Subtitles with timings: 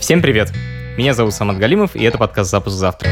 [0.00, 0.50] Всем привет!
[0.96, 3.10] Меня зовут Самат Галимов, и это подкаст «Запуск завтра».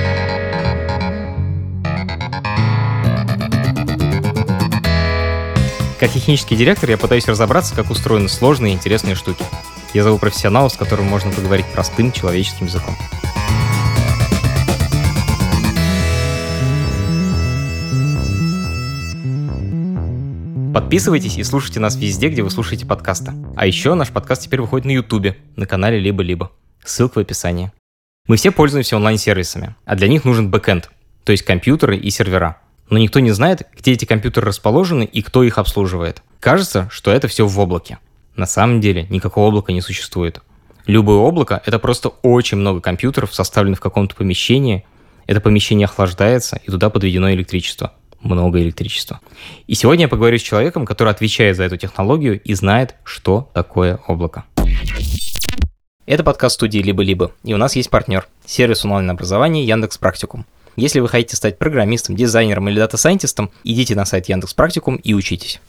[6.01, 9.45] Как технический директор я пытаюсь разобраться, как устроены сложные и интересные штуки.
[9.93, 12.97] Я зову профессионала, с которым можно поговорить простым человеческим языком.
[20.73, 23.33] Подписывайтесь и слушайте нас везде, где вы слушаете подкасты.
[23.57, 26.51] А еще наш подкаст теперь выходит на Ютубе, на канале «Либо-либо».
[26.85, 27.73] Ссылка в описании.
[28.27, 30.91] Мы все пользуемся онлайн-сервисами, а для них нужен бэкэнд,
[31.25, 32.59] то есть компьютеры и сервера.
[32.91, 36.23] Но никто не знает, где эти компьютеры расположены и кто их обслуживает.
[36.41, 37.99] Кажется, что это все в облаке.
[38.37, 40.41] На самом деле никакого облака не существует.
[40.87, 44.87] Любое облако— это просто очень много компьютеров, составленных в каком-то помещении.
[45.27, 49.21] Это помещение охлаждается, и туда подведено электричество много электричества.
[49.67, 54.01] И сегодня я поговорю с человеком, который отвечает за эту технологию и знает, что такое
[54.07, 54.45] облако.
[56.09, 60.47] Это подкаст студии «Либо-либо», и у нас есть партнер– сервис онлайн-образования Яндекс Практикум.
[60.75, 65.61] Если вы хотите стать программистом, дизайнером или дата-сайентистом, идите на сайт Яндекс Практикум и учитесь.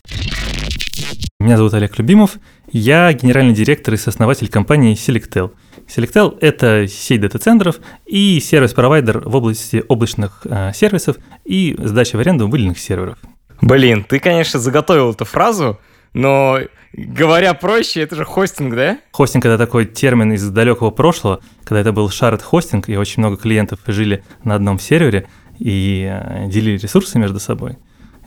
[1.41, 2.37] Меня зовут Олег Любимов,
[2.71, 5.51] я генеральный директор и сооснователь компании Selectel–
[5.89, 12.47] Selectel— это сеть дата-центров и сервис-провайдер в области облачных э, сервисов и сдачи в аренду
[12.47, 13.17] выделенных серверов.
[13.59, 15.79] Блин, ты, конечно, заготовил эту фразу,
[16.13, 16.59] но
[16.93, 18.99] говоря проще, это же хостинг, да?
[19.11, 23.37] Хостинг— это такой термин из далекого прошлого, когда это был shared хостинг, и очень много
[23.37, 25.27] клиентов жили на одном сервере
[25.59, 27.77] и э, делили ресурсы между собой.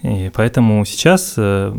[0.02, 1.72] И поэтому сейчас э,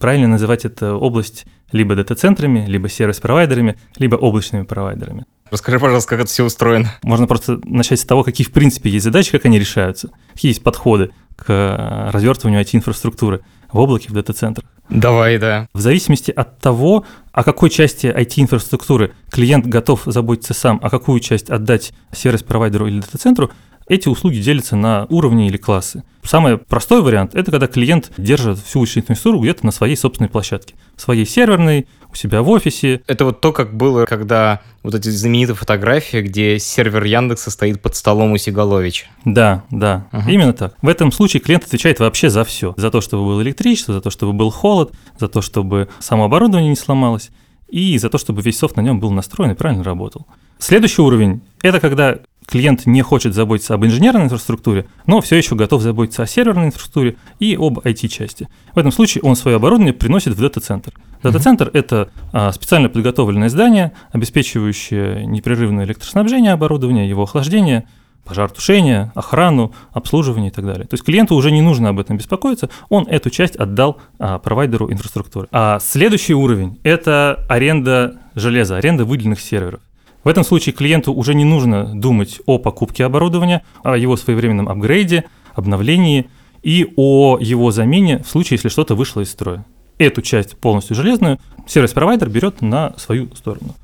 [0.00, 5.26] правильно называть это область либо дата-центрами, либо сервис-провайдерами, либо облачными провайдерами.
[5.50, 6.92] Расскажи, пожалуйста, как это все устроено.
[7.02, 10.62] Можно просто начать с того, какие в принципе есть задачи, как они решаются, какие есть
[10.62, 13.40] подходы к э, развертыванию IT-инфраструктуры
[13.72, 14.68] в облаке, в дата-центрах.
[14.88, 15.68] Давай, да.
[15.74, 21.50] В зависимости от того, о какой части IT-инфраструктуры клиент готов заботиться сам, а какую часть
[21.50, 23.50] отдать сервис-провайдеру или дата-центру,
[23.86, 26.04] эти услуги делятся на уровни или классы.
[26.22, 30.74] Самый простой вариант– это когда клиент держит всю вычислительную инфраструктуру где-то на своей собственной площадке,
[30.94, 33.02] в своей серверной, у себя в офисе.
[33.06, 37.96] Это вот то, как было, когда вот эти знаменитые фотографии, где сервер Яндекса стоит под
[37.96, 39.06] столом у Сигаловича.
[39.24, 40.28] Да, да, угу.
[40.28, 40.74] именно так.
[40.82, 42.74] В этом случае клиент отвечает вообще за все.
[42.76, 46.70] За то, чтобы было электричество, за то, чтобы был холод, за то, чтобы само оборудование
[46.70, 47.30] не сломалось,
[47.68, 50.26] и за то, чтобы весь софт на нем был настроен и правильно работал.
[50.58, 52.18] Следующий уровень– это когда
[52.48, 57.16] клиент не хочет заботиться об инженерной инфраструктуре, но все еще готов заботиться о серверной инфраструктуре
[57.38, 58.48] и об IT-части.
[58.74, 60.92] В этом случае он свое оборудование приносит в дата-центр.
[61.22, 67.86] Дата-центр это а, специально подготовленное здание, обеспечивающее непрерывное электроснабжение оборудования, его охлаждение,
[68.24, 70.86] пожаротушение, охрану, обслуживание и так далее.
[70.86, 74.90] То есть клиенту уже не нужно об этом беспокоиться, он эту часть отдал а, провайдеру
[74.90, 75.48] инфраструктуры.
[75.52, 79.80] А следующий уровень– это аренда железа, аренда выделенных серверов.
[80.24, 85.24] В этом случае клиенту уже не нужно думать о покупке оборудования, о его своевременном апгрейде,
[85.54, 86.28] обновлении
[86.62, 89.64] и о его замене в случае, если что-то вышло из строя.
[89.98, 93.74] Эту часть полностью железную сервис-провайдер берет на свою сторону.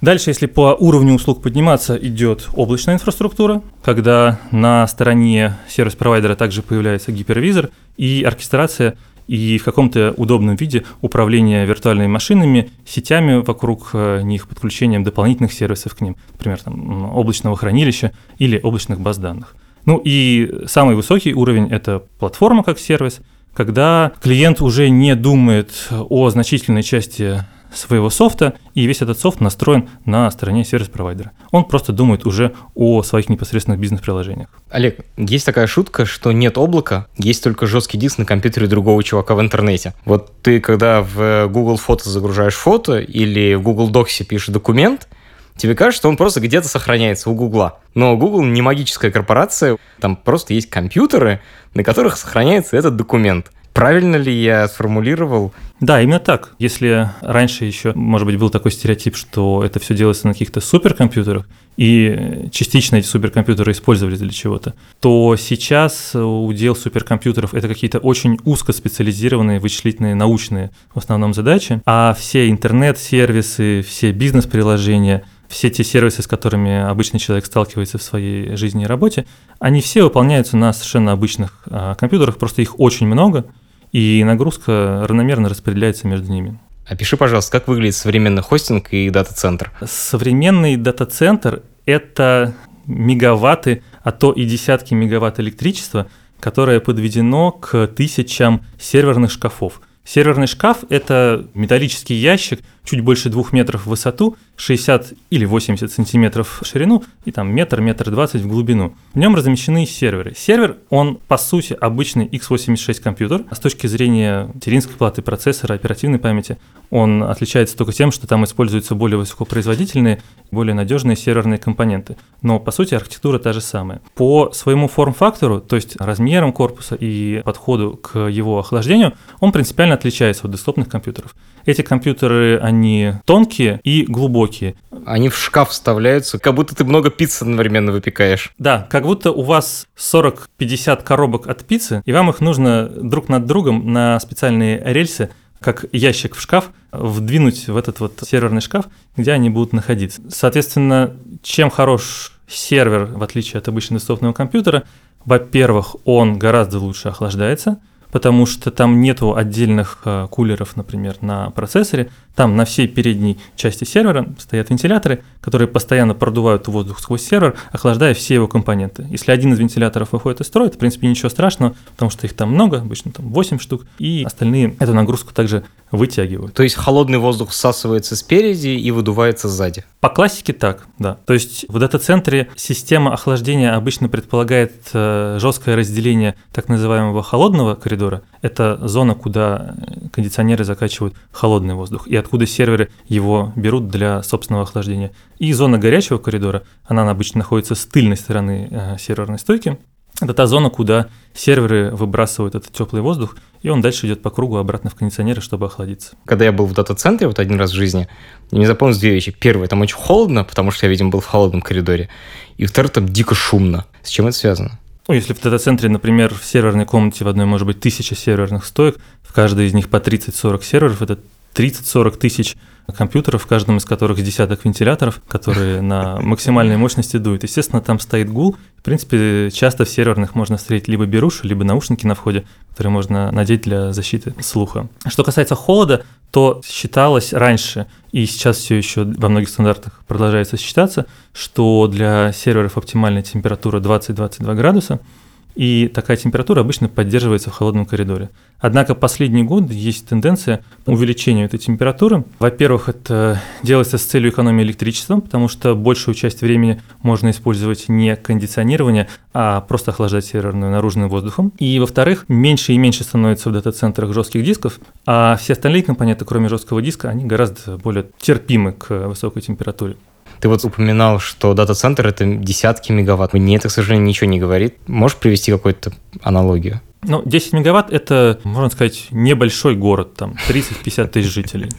[0.00, 7.10] Дальше, если по уровню услуг подниматься, идет облачная инфраструктура, когда на стороне сервис-провайдера также появляется
[7.10, 8.96] гипервизор и оркестрация
[9.28, 15.94] и в каком-то удобном виде управление виртуальными машинами, сетями вокруг э, них, подключением дополнительных сервисов
[15.94, 19.54] к ним, например, там, облачного хранилища или облачных баз данных.
[19.84, 23.20] Ну и самый высокий уровень– это платформа как сервис,
[23.54, 29.88] когда клиент уже не думает о значительной части своего софта, и весь этот софт настроен
[30.04, 31.32] на стороне сервис-провайдера.
[31.50, 34.48] Он просто думает уже о своих непосредственных бизнес-приложениях.
[34.70, 39.34] Олег, есть такая шутка, что нет облака, есть только жесткий диск на компьютере другого чувака
[39.34, 39.94] в интернете.
[40.04, 45.08] Вот ты, когда в Google фото загружаешь фото или в Google Docs пишешь документ,
[45.56, 47.80] тебе кажется, что он просто где-то сохраняется у Гугла.
[47.94, 51.40] Но Google не магическая корпорация, там просто есть компьютеры,
[51.74, 53.50] на которых сохраняется этот документ.
[53.78, 55.52] Правильно ли я сформулировал?
[55.78, 56.56] Да, именно так.
[56.58, 61.46] Если раньше еще, может быть, был такой стереотип, что это все делается на каких-то суперкомпьютерах,
[61.76, 69.60] и частично эти суперкомпьютеры использовались для чего-то, то сейчас удел суперкомпьютеров это какие-то очень узкоспециализированные
[69.60, 76.78] вычислительные научные в основном задачи, а все интернет-сервисы, все бизнес-приложения– все те сервисы, с которыми
[76.78, 79.26] обычный человек сталкивается в своей жизни и работе,
[79.58, 83.46] они все выполняются на совершенно обычных а, компьютерах, просто их очень много,
[83.92, 86.58] и нагрузка равномерно распределяется между ними.
[86.86, 89.72] Опиши, пожалуйста, как выглядит современный хостинг и дата-центр?
[89.84, 92.54] Современный дата-центр– это
[92.86, 96.06] мегаватты, а то и десятки мегаватт электричества,
[96.40, 99.82] которое подведено к тысячам серверных шкафов.
[100.02, 106.60] Серверный шкаф– это металлический ящик чуть больше двух метров в высоту, 60 или 80 сантиметров
[106.62, 108.94] в ширину и там метр, метр двадцать в глубину.
[109.12, 110.32] В нем размещены серверы.
[110.34, 113.44] Сервер, он по сути обычный x86 компьютер.
[113.50, 116.56] С точки зрения материнской платы, процессора, оперативной памяти,
[116.90, 122.16] он отличается только тем, что там используются более высокопроизводительные, более надежные серверные компоненты.
[122.40, 124.00] Но по сути архитектура та же самая.
[124.14, 130.46] По своему форм-фактору, то есть размерам корпуса и подходу к его охлаждению, он принципиально отличается
[130.46, 131.34] от десктопных компьютеров.
[131.66, 132.77] Эти компьютеры, они
[133.24, 134.74] тонкие и глубокие.
[135.06, 138.52] Они в шкаф вставляются, как будто ты много пиццы одновременно выпекаешь.
[138.58, 143.46] Да, как будто у вас 40-50 коробок от пиццы, и вам их нужно друг над
[143.46, 145.30] другом на специальные рельсы
[145.60, 148.86] как ящик в шкаф, вдвинуть в этот вот серверный шкаф,
[149.16, 150.22] где они будут находиться.
[150.28, 154.84] Соответственно, чем хорош сервер, в отличие от обычного десктопного компьютера,
[155.24, 157.80] во-первых, он гораздо лучше охлаждается,
[158.10, 162.10] потому что там нету отдельных э, кулеров, например, на процессоре.
[162.34, 168.14] Там на всей передней части сервера стоят вентиляторы, которые постоянно продувают воздух сквозь сервер, охлаждая
[168.14, 169.06] все его компоненты.
[169.10, 172.34] Если один из вентиляторов выходит из строя, это, в принципе, ничего страшного, потому что их
[172.34, 176.54] там много, обычно там 8 штук, и остальные эту нагрузку также вытягивают.
[176.54, 179.84] То есть холодный воздух всасывается спереди и выдувается сзади?
[180.00, 181.18] По классике так, да.
[181.26, 187.97] То есть в дата-центре система охлаждения обычно предполагает э, жесткое разделение так называемого холодного коридора.
[188.42, 189.74] Это зона, куда
[190.12, 195.12] кондиционеры закачивают холодный воздух, и откуда серверы его берут для собственного охлаждения.
[195.38, 199.78] И зона горячего коридора, она обычно находится с тыльной стороны э, серверной стойки,
[200.20, 204.56] это та зона, куда серверы выбрасывают этот теплый воздух, и он дальше идет по кругу
[204.56, 206.16] обратно в кондиционеры, чтобы охладиться.
[206.24, 208.08] Когда я был в дата-центре вот один раз в жизни,
[208.50, 209.30] мне запомнилось две вещи.
[209.30, 212.08] Первое, там очень холодно, потому что я, видимо, был в холодном коридоре.
[212.56, 213.86] И второе, там дико шумно.
[214.02, 214.80] С чем это связано?
[215.08, 218.98] Ну, если в дата-центре, например, в серверной комнате в одной может быть тысяча серверных стоек,
[219.22, 221.18] в каждой из них по 30-40 серверов, это
[221.54, 222.56] 30-40 тысяч
[222.94, 227.42] компьютеров, в каждом из которых десяток вентиляторов, которые на максимальной мощности дуют.
[227.42, 228.56] Естественно, там стоит гул.
[228.76, 233.32] В принципе, часто в серверных можно встретить либо беруши, либо наушники на входе, которые можно
[233.32, 234.88] надеть для защиты слуха.
[235.06, 241.06] Что касается холода, то считалось раньше, и сейчас все еще во многих стандартах продолжается считаться,
[241.32, 245.00] что для серверов оптимальная температура 20-22 градуса–
[245.54, 248.30] и такая температура обычно поддерживается в холодном коридоре.
[248.60, 252.24] Однако последний год есть тенденция к увеличению этой температуры.
[252.38, 258.16] Во-первых, это делается с целью экономии электричества, потому что большую часть времени можно использовать не
[258.16, 261.52] кондиционирование, а просто охлаждать серверную наружным воздухом.
[261.58, 266.48] И во-вторых, меньше и меньше становится в дата-центрах жестких дисков, а все остальные компоненты, кроме
[266.48, 269.96] жесткого диска, они гораздо более терпимы к высокой температуре.
[270.40, 273.34] Ты вот упоминал, что дата-центр— это десятки мегаватт.
[273.34, 274.76] Мне это, к сожалению, ничего не говорит.
[274.86, 276.80] Можешь привести какую-то аналогию?
[277.02, 281.70] Ну, 10 мегаватт– это, можно сказать, небольшой город, там, 30-50 тысяч жителей.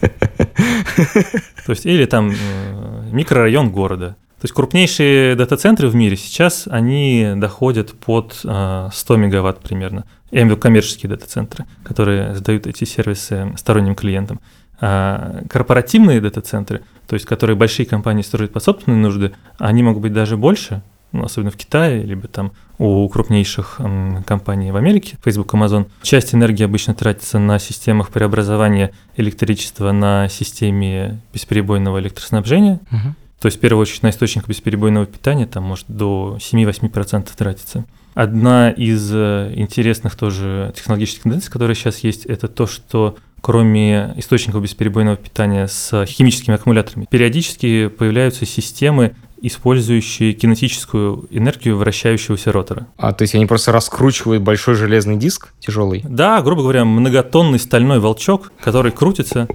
[1.66, 4.16] То есть, или там э, микрорайон города.
[4.40, 10.06] То есть крупнейшие дата-центры в мире сейчас, они доходят под 100 э, мегаватт примерно.
[10.30, 14.40] Я имею в виду коммерческие дата-центры, которые сдают эти сервисы сторонним клиентам.
[14.80, 16.80] А корпоративные дата-центры,
[17.10, 20.80] то есть которые большие компании строят под собственные нужды, они могут быть даже больше,
[21.10, 25.88] ну, особенно в Китае, либо там у крупнейших м, компаний в Америке, Facebook, Amazon.
[26.02, 32.78] Часть энергии обычно тратится на системах преобразования электричества на системе бесперебойного электроснабжения.
[32.92, 33.14] Угу.
[33.40, 37.86] То есть, в первую очередь, на источник бесперебойного питания там может до 7-8% тратиться.
[38.14, 44.62] Одна из э, интересных тоже технологических тенденций, которая сейчас есть, это то, что кроме источников
[44.62, 52.86] бесперебойного питания с химическими аккумуляторами, периодически появляются системы, использующие кинетическую энергию вращающегося ротора.
[52.96, 56.02] А, то есть они просто раскручивают большой железный диск тяжелый?
[56.06, 59.48] Да, грубо говоря, многотонный стальной волчок, который крутится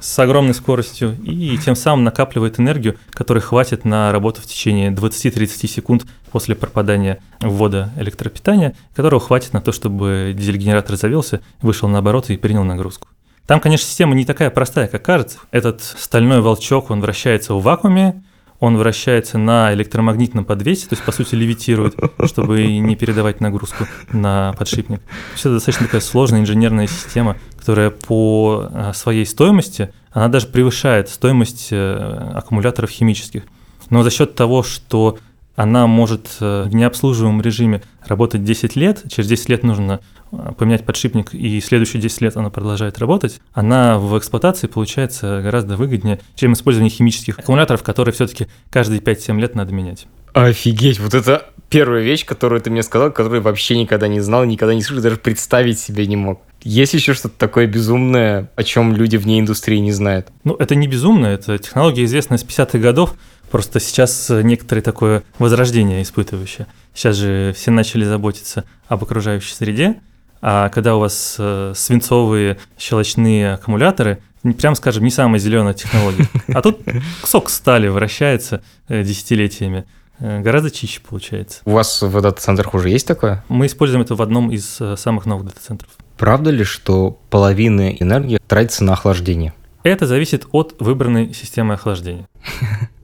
[0.00, 5.66] с огромной скоростью и тем самым накапливает энергию, которой хватит на работу в течение 20-30
[5.66, 12.34] секунд после пропадания ввода электропитания, которого хватит на то, чтобы дизель-генератор завелся, вышел на обороты
[12.34, 13.08] и принял нагрузку.
[13.46, 15.38] Там, конечно, система не такая простая, как кажется.
[15.52, 18.24] Этот стальной волчок, он вращается в вакууме,
[18.58, 21.94] он вращается на электромагнитном подвесе, то есть, по сути, левитирует,
[22.24, 25.00] чтобы не передавать нагрузку на подшипник.
[25.32, 31.08] Есть это достаточно такая сложная инженерная система, которая по а, своей стоимости, она даже превышает
[31.10, 33.42] стоимость э, аккумуляторов химических.
[33.90, 35.18] Но за счет того, что
[35.56, 40.84] она может э, в необслуживаемом режиме работать 10 лет, через 10 лет нужно э, поменять
[40.84, 46.52] подшипник, и следующие 10 лет она продолжает работать, она в эксплуатации получается гораздо выгоднее, чем
[46.52, 50.06] использование химических аккумуляторов, которые все-таки каждые 5-7 лет надо менять.
[50.34, 54.74] Офигеть, вот это первая вещь, которую ты мне сказал, которую вообще никогда не знал, никогда
[54.74, 56.42] не слышал, даже представить себе не мог.
[56.62, 60.28] Есть еще что-то такое безумное, о чем люди вне индустрии не знают?
[60.44, 63.14] Ну, это не безумно, это технология, известная с 50-х годов,
[63.50, 66.66] просто сейчас некоторые такое возрождение испытывающее.
[66.94, 70.00] Сейчас же все начали заботиться об окружающей среде,
[70.40, 74.18] а когда у вас э, свинцовые щелочные аккумуляторы,
[74.58, 76.28] прям скажем, не самая зеленая технология.
[76.54, 76.80] А тут
[77.24, 79.86] сок стали вращается э, десятилетиями.
[80.18, 81.62] Э, гораздо чище получается.
[81.64, 83.44] У вас в дата-центрах уже есть такое?
[83.48, 85.90] Мы используем это в одном из самых новых дата-центров.
[86.16, 89.52] Правда ли, что половина энергии тратится на охлаждение?
[89.82, 92.26] Это зависит от выбранной системы охлаждения.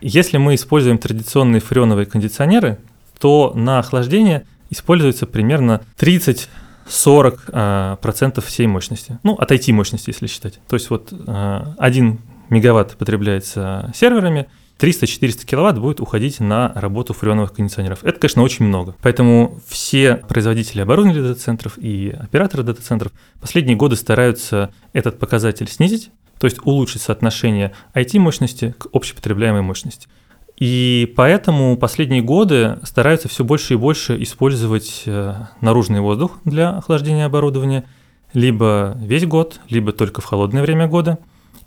[0.00, 2.78] Если мы используем традиционные фреоновые кондиционеры,
[3.18, 6.48] то на охлаждение используется примерно 30
[6.86, 9.18] 40% а, всей мощности.
[9.22, 10.58] Ну, от IT-мощности, если считать.
[10.68, 11.82] То есть вот 1 а,
[12.48, 14.48] мегаватт потребляется серверами,
[14.80, 18.02] 300-400 киловатт будет уходить на работу фреоновых кондиционеров.
[18.02, 18.96] Это, конечно, очень много.
[19.02, 26.10] Поэтому все производители оборудования дата-центров и операторы дата-центров последние годы стараются этот показатель снизить,
[26.40, 30.08] то есть улучшить соотношение IT-мощности к общепотребляемой мощности.
[30.56, 37.26] И поэтому последние годы стараются все больше и больше использовать э, наружный воздух для охлаждения
[37.26, 37.84] оборудования,
[38.32, 41.18] либо весь год, либо только в холодное время года,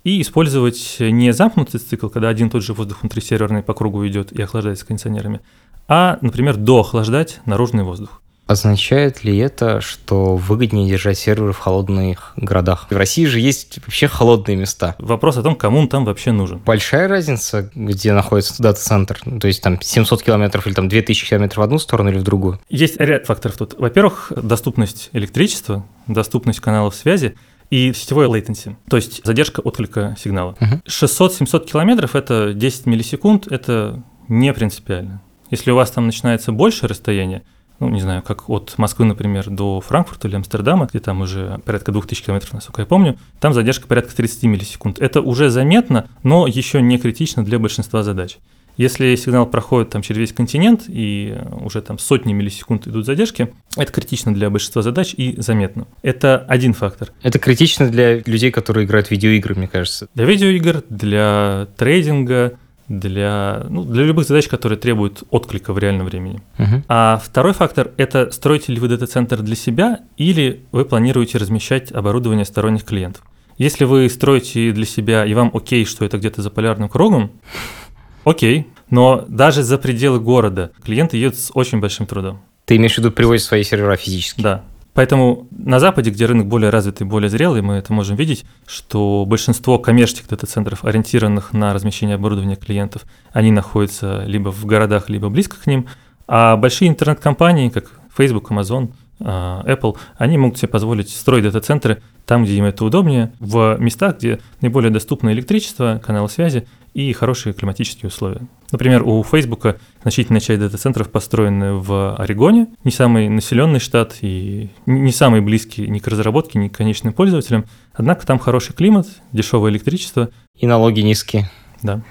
[0.04, 4.06] и использовать не замкнутый цикл, когда один и тот же воздух внутри серверной по кругу
[4.08, 5.42] идет и охлаждается кондиционерами,
[5.88, 8.23] а, например, доохлаждать наружный воздух.
[8.46, 12.88] Означает ли это, что выгоднее держать серверы в холодных городах?
[12.90, 14.96] В России же есть вообще холодные места.
[15.00, 16.60] Вопрос о том, кому он там вообще нужен.
[16.60, 19.20] Большая разница, где находится дата-центр?
[19.40, 22.60] То есть там 700 километров или там 2000 километров в одну сторону или в другую?
[22.70, 23.80] Есть ряд факторов тут.
[23.80, 27.36] Во-первых, доступность электричества, доступность каналов связи
[27.70, 30.56] и сетевой latency, то есть задержка отклика сигнала.
[30.60, 30.84] Uh-huh.
[30.86, 35.22] 600-700 километров– это 10 миллисекунд, это не принципиально.
[35.50, 37.44] Если у вас там начинается большее расстояние,
[37.84, 41.92] ну, не знаю, как от Москвы, например, до Франкфурта или Амстердама, где там уже порядка
[41.92, 45.00] 2000 километров, насколько я помню, там задержка порядка 30 миллисекунд.
[45.00, 48.38] Это уже заметно, но еще не критично для большинства задач.
[48.76, 53.92] Если сигнал проходит там через весь континент и уже там сотни миллисекунд идут задержки, это
[53.92, 55.86] критично для большинства задач и заметно.
[56.02, 57.12] Это один фактор.
[57.22, 60.08] Это критично для людей, которые играют в видеоигры, мне кажется.
[60.16, 62.54] Для видеоигр, для трейдинга,
[62.88, 66.42] для, ну, для любых задач, которые требуют отклика в реальном времени.
[66.58, 66.84] Uh-huh.
[66.88, 72.46] А второй фактор– это строите ли вы дата-центр для себя или вы планируете размещать оборудование
[72.46, 73.24] сторонних клиентов.
[73.58, 77.32] Если вы строите для себя и вам окей, что это где-то за полярным кругом,
[78.26, 82.42] окей, но даже за пределы города клиенты едут с очень большим трудом.
[82.66, 84.42] Ты имеешь в виду привозить свои сервера физически?
[84.42, 84.64] Да.
[84.94, 89.80] Поэтому на Западе, где рынок более развитый, более зрелый, мы это можем видеть, что большинство
[89.80, 95.66] коммерческих дата-центров, ориентированных на размещение оборудования клиентов, они находятся либо в городах, либо близко к
[95.66, 95.88] ним,
[96.28, 98.92] а большие интернет-компании, как Facebook, Amazon,
[99.24, 104.40] Apple, они могут себе позволить строить дата-центры там, где им это удобнее, в местах, где
[104.62, 108.42] наиболее доступно электричество, каналы связи и хорошие климатические условия.
[108.72, 115.12] Например, у Facebook значительная часть дата-центров построены в Орегоне, не самый населенный штат и не
[115.12, 117.66] самый близкий ни к разработке, ни к конечным пользователям.
[117.94, 120.30] Однако там хороший климат, дешевое электричество.
[120.58, 121.50] И налоги низкие.
[121.82, 122.02] Да.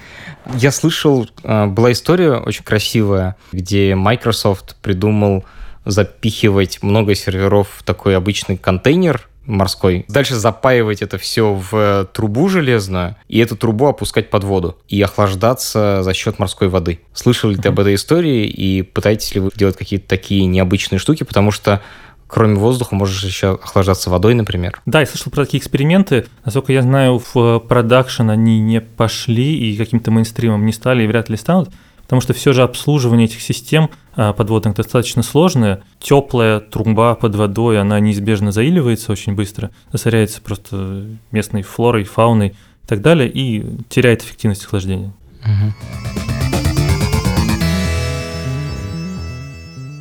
[0.57, 5.45] Я слышал, а, была история очень красивая, где Microsoft придумал
[5.84, 10.04] запихивать много серверов в такой обычный контейнер морской.
[10.08, 16.02] Дальше запаивать это все в трубу железную и эту трубу опускать под воду и охлаждаться
[16.02, 17.00] за счет морской воды.
[17.12, 21.24] Слышали ли ты об этой истории и пытаетесь ли вы делать какие-то такие необычные штуки,
[21.24, 21.82] потому что
[22.28, 24.80] кроме воздуха можешь еще охлаждаться водой, например.
[24.86, 26.26] Да, я слышал про такие эксперименты.
[26.44, 31.28] Насколько я знаю, в продакшн они не пошли и каким-то мейнстримом не стали и вряд
[31.28, 31.70] ли станут
[32.12, 35.83] потому что все же обслуживание этих систем а, подводных достаточно сложное.
[35.99, 42.87] Теплая труба под водой, она неизбежно заиливается очень быстро, засоряется просто местной флорой, фауной и
[42.87, 45.14] так далее, и теряет эффективность охлаждения.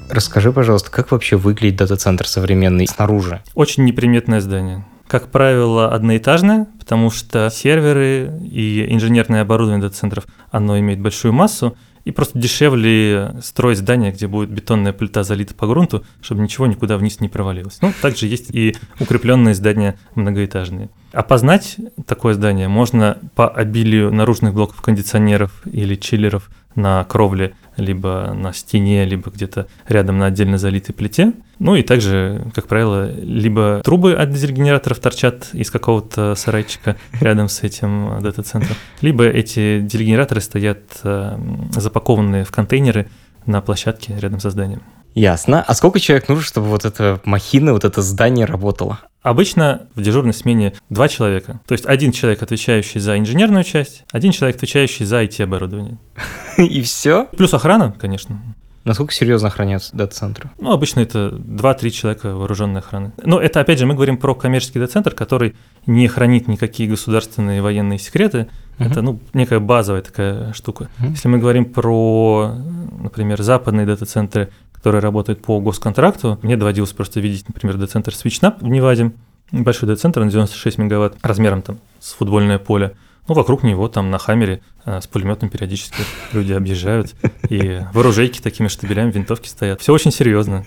[0.09, 3.41] Расскажи, пожалуйста, как вообще выглядит дата-центр современный снаружи?
[3.55, 4.83] Очень неприметное здание.
[5.07, 12.11] Как правило, одноэтажное, потому что серверы и инженерное оборудование дата-центров, оно имеет большую массу, и
[12.11, 17.19] просто дешевле строить здание, где будет бетонная плита залита по грунту, чтобы ничего никуда вниз
[17.19, 17.79] не провалилось.
[17.81, 20.89] Ну, также есть и укрепленные здания многоэтажные.
[21.13, 28.53] Опознать такое здание можно по обилию наружных блоков кондиционеров или чиллеров на кровле либо на
[28.53, 31.33] стене, либо где-то рядом на отдельно залитой плите.
[31.59, 37.63] Ну и также, как правило, либо трубы от дизель-генераторов торчат из какого-то сарайчика рядом с
[37.63, 41.37] этим дата-центром, либо эти дизель-генераторы стоят э,
[41.71, 43.07] запакованные в контейнеры
[43.45, 44.81] на площадке рядом со зданием.
[45.13, 45.61] Ясно.
[45.61, 48.99] А сколько человек нужно, чтобы вот эта махина, вот это здание работало?
[49.21, 51.59] Обычно в дежурной смене два человека.
[51.67, 55.97] То есть один человек, отвечающий за инженерную часть, один человек, отвечающий за IT-оборудование.
[56.57, 57.27] И все?
[57.37, 58.41] Плюс охрана, конечно.
[58.83, 60.49] Насколько серьезно охраняются дата-центры?
[60.59, 63.11] Ну, обычно это 2-3 человека вооруженной охраны.
[63.23, 67.99] Но это, опять же, мы говорим про коммерческий дата-центр, который не хранит никакие государственные военные
[67.99, 68.47] секреты.
[68.79, 68.89] Uh-huh.
[68.89, 70.89] Это, ну, некая базовая такая штука.
[70.97, 71.11] Uh-huh.
[71.11, 72.55] Если мы говорим про,
[72.99, 74.49] например, западные дата-центры,
[74.81, 79.11] которые работают по госконтракту, мне доводилось просто видеть, например, дата-центр SwitchNap в Неваде,
[79.51, 82.95] небольшой дата-центр на 96 мегаватт размером там с футбольное поле.
[83.27, 86.01] Ну, вокруг него там на Хаммере а, с пулеметом периодически
[86.33, 87.13] люди объезжают,
[87.47, 89.81] и вооружейки такими штабелями, винтовки стоят.
[89.81, 90.65] Все очень серьезно.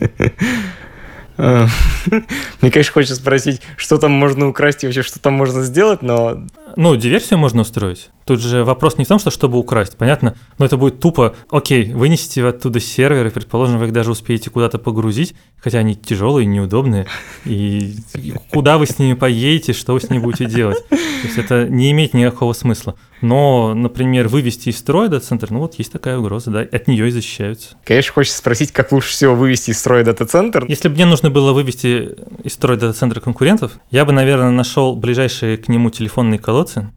[1.37, 1.67] А,
[2.61, 6.47] мне, конечно, хочется спросить, что там можно украсть и вообще, что там можно сделать, но...
[6.77, 8.11] Ну, диверсию можно устроить.
[8.25, 11.93] Тут же вопрос не в том, что чтобы украсть, понятно, но это будет тупо, окей,
[11.93, 17.07] вынесите оттуда серверы, предположим, вы их даже успеете куда-то погрузить, хотя они тяжелые, неудобные,
[17.45, 17.97] и
[18.51, 20.79] куда вы с ними поедете, что вы с ними будете делать.
[20.89, 22.97] То есть это не имеет никакого смысла.
[23.21, 27.11] Но, например, вывести из строя дата-центр, ну вот есть такая угроза, да, от нее и
[27.11, 27.77] защищаются.
[27.85, 30.67] Конечно, хочется спросить, как лучше всего вывести из строя дата-центр.
[30.69, 32.11] Если бы мне нужно было вывести
[32.43, 36.91] из строя дата-центра конкурентов, я бы, наверное, нашел ближайшие к нему телефонные колодцы,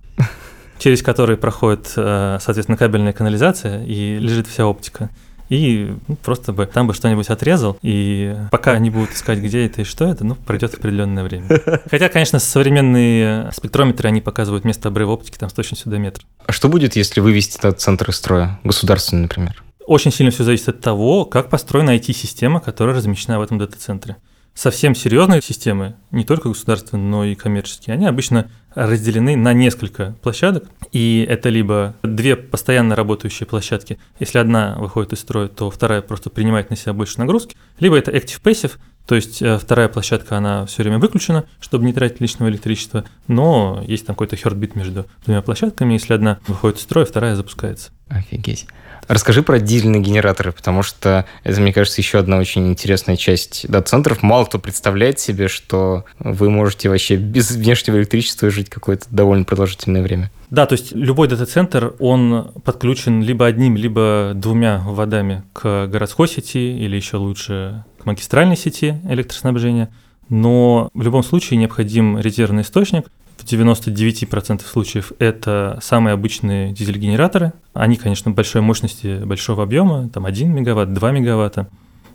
[0.80, 5.10] через которые проходит, э, соответственно, кабельная канализация и лежит вся оптика.
[5.50, 9.82] И ну, просто бы там бы что-нибудь отрезал, и пока они будут искать, где это
[9.82, 11.48] и что это, ну, пройдет определенное время.
[11.90, 16.26] Хотя, конечно, современные спектрометры, они показывают место обрыва оптики там с точностью до метра.
[16.46, 19.64] А что будет, если вывести этот центр из строя, государственный, например?
[19.86, 24.18] Очень сильно все зависит от того, как построена IT-система, которая размещена в этом дата-центре
[24.58, 30.66] совсем серьезные системы, не только государственные, но и коммерческие, они обычно разделены на несколько площадок,
[30.92, 36.30] и это либо две постоянно работающие площадки, если одна выходит из строя, то вторая просто
[36.30, 38.74] принимает на себя больше нагрузки, либо это active passive,
[39.08, 43.84] то есть э, вторая площадка, она все время выключена, чтобы не тратить лишнего электричества, но
[43.88, 47.92] есть там какой-то хердбит между двумя площадками, если одна выходит из строя, вторая запускается.
[48.10, 48.68] Офигеть.
[49.08, 54.22] Расскажи про дизельные генераторы, потому что это, мне кажется, еще одна очень интересная часть дата-центров.
[54.22, 60.02] Мало кто представляет себе, что вы можете вообще без внешнего электричества жить какое-то довольно продолжительное
[60.02, 60.30] время.
[60.50, 66.78] Да, то есть любой дата-центр, он подключен либо одним, либо двумя водами к городской сети
[66.78, 69.90] или еще лучше к магистральной сети электроснабжения.
[70.30, 77.54] Но в любом случае необходим резервный источник, в 99% случаев это самые обычные дизель-генераторы.
[77.74, 81.70] Они, конечно, большой мощности, большого объема, там 1 мегаватт, 2 мегаватта.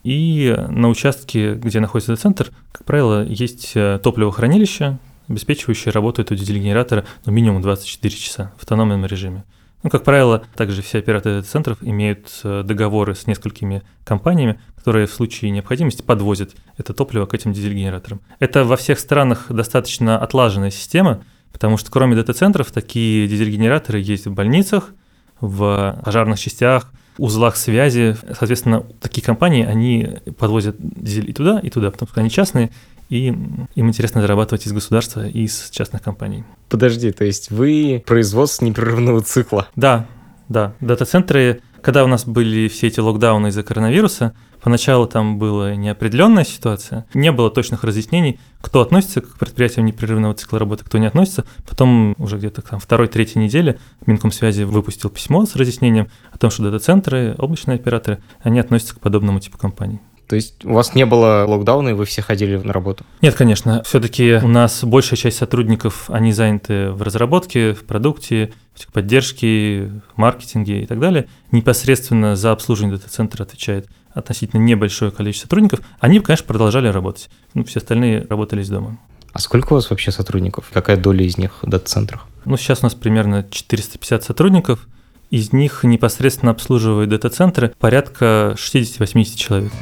[0.04, 7.04] И на участке, где находится центр, как правило, есть э, топливохранилище, обеспечивающее работу этого дизель-генератора
[7.24, 9.44] ну, минимум 24 часа в автономном режиме.
[9.82, 15.12] Ну, как правило, также все операторы центров имеют э, договоры с несколькими компаниями, которые в
[15.12, 18.20] случае необходимости подвозят это топливо к этим дизель-генераторам.
[18.38, 24.32] Это во всех странах достаточно отлаженная система, потому что кроме дата-центров такие дизель-генераторы есть в
[24.32, 24.94] больницах,
[25.40, 28.16] в пожарных частях, узлах связи.
[28.38, 32.70] Соответственно, такие компании, они подвозят дизель и туда, и туда, потому что они частные,
[33.12, 36.44] и им интересно зарабатывать из государства и из частных компаний.
[36.70, 39.68] Подожди, то есть вы производство непрерывного цикла?
[39.76, 40.06] Да,
[40.48, 40.72] да.
[40.80, 47.04] Дата-центры, когда у нас были все эти локдауны из-за коронавируса, поначалу там была неопределенная ситуация,
[47.12, 51.44] не было точных разъяснений, кто относится к предприятиям непрерывного цикла работы, кто не относится.
[51.68, 57.34] Потом уже где-то там второй-третьей неделе Минкомсвязи выпустил письмо с разъяснением о том, что дата-центры,
[57.36, 60.00] облачные операторы, они относятся к подобному типу компаний.
[60.32, 63.04] То есть у вас не было локдауна, и вы все ходили на работу?
[63.20, 63.82] Нет, конечно.
[63.82, 70.16] Все-таки у нас большая часть сотрудников, они заняты в разработке, в продукте, в поддержке, в
[70.16, 71.26] маркетинге и так далее.
[71.50, 75.80] Непосредственно за обслуживание дата-центра отвечает относительно небольшое количество сотрудников.
[76.00, 77.28] Они, конечно, продолжали работать.
[77.52, 78.96] Ну, все остальные работали из дома.
[79.34, 80.70] А сколько у вас вообще сотрудников?
[80.72, 82.26] Какая доля из них в дата-центрах?
[82.46, 84.88] Ну, сейчас у нас примерно 450 сотрудников.
[85.28, 89.72] Из них непосредственно обслуживают дата-центры порядка 60-80 человек.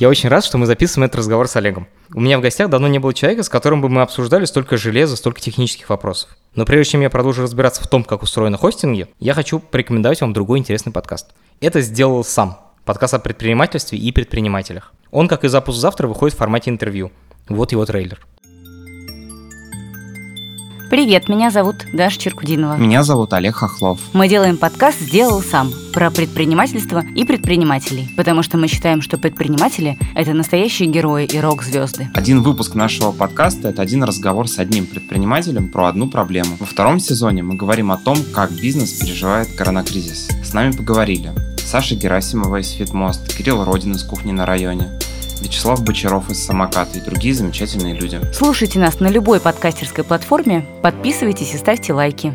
[0.00, 1.86] Я очень рад, что мы записываем этот разговор с Олегом.
[2.14, 5.14] У меня в гостях давно не было человека, с которым бы мы обсуждали столько железа,
[5.14, 6.30] столько технических вопросов.
[6.54, 10.32] Но прежде чем я продолжу разбираться в том, как устроено хостинги, я хочу порекомендовать вам
[10.32, 11.34] другой интересный подкаст.
[11.60, 12.58] Это сделал сам.
[12.86, 14.94] Подкаст о предпринимательстве и предпринимателях.
[15.10, 17.12] Он, как и запуск завтра, выходит в формате интервью.
[17.50, 18.26] Вот его трейлер.
[20.90, 22.76] Привет, меня зовут Даша Черкудинова.
[22.76, 24.00] Меня зовут Олег Хохлов.
[24.12, 29.96] Мы делаем подкаст «Сделал сам» про предпринимательство и предпринимателей, потому что мы считаем, что предприниматели–
[30.16, 32.08] это настоящие герои и рок-звезды.
[32.12, 36.56] Один выпуск нашего подкаста– это один разговор с одним предпринимателем про одну проблему.
[36.58, 40.28] Во втором сезоне мы говорим о том, как бизнес переживает коронакризис.
[40.42, 44.88] С нами поговорили Саша Герасимова из Фитмост, Кирилл Родин из Кухни на районе,
[45.40, 48.20] Вячеслав Бочаров из Самоката и другие замечательные люди.
[48.32, 52.34] Слушайте нас на любой подкастерской платформе, подписывайтесь и ставьте лайки.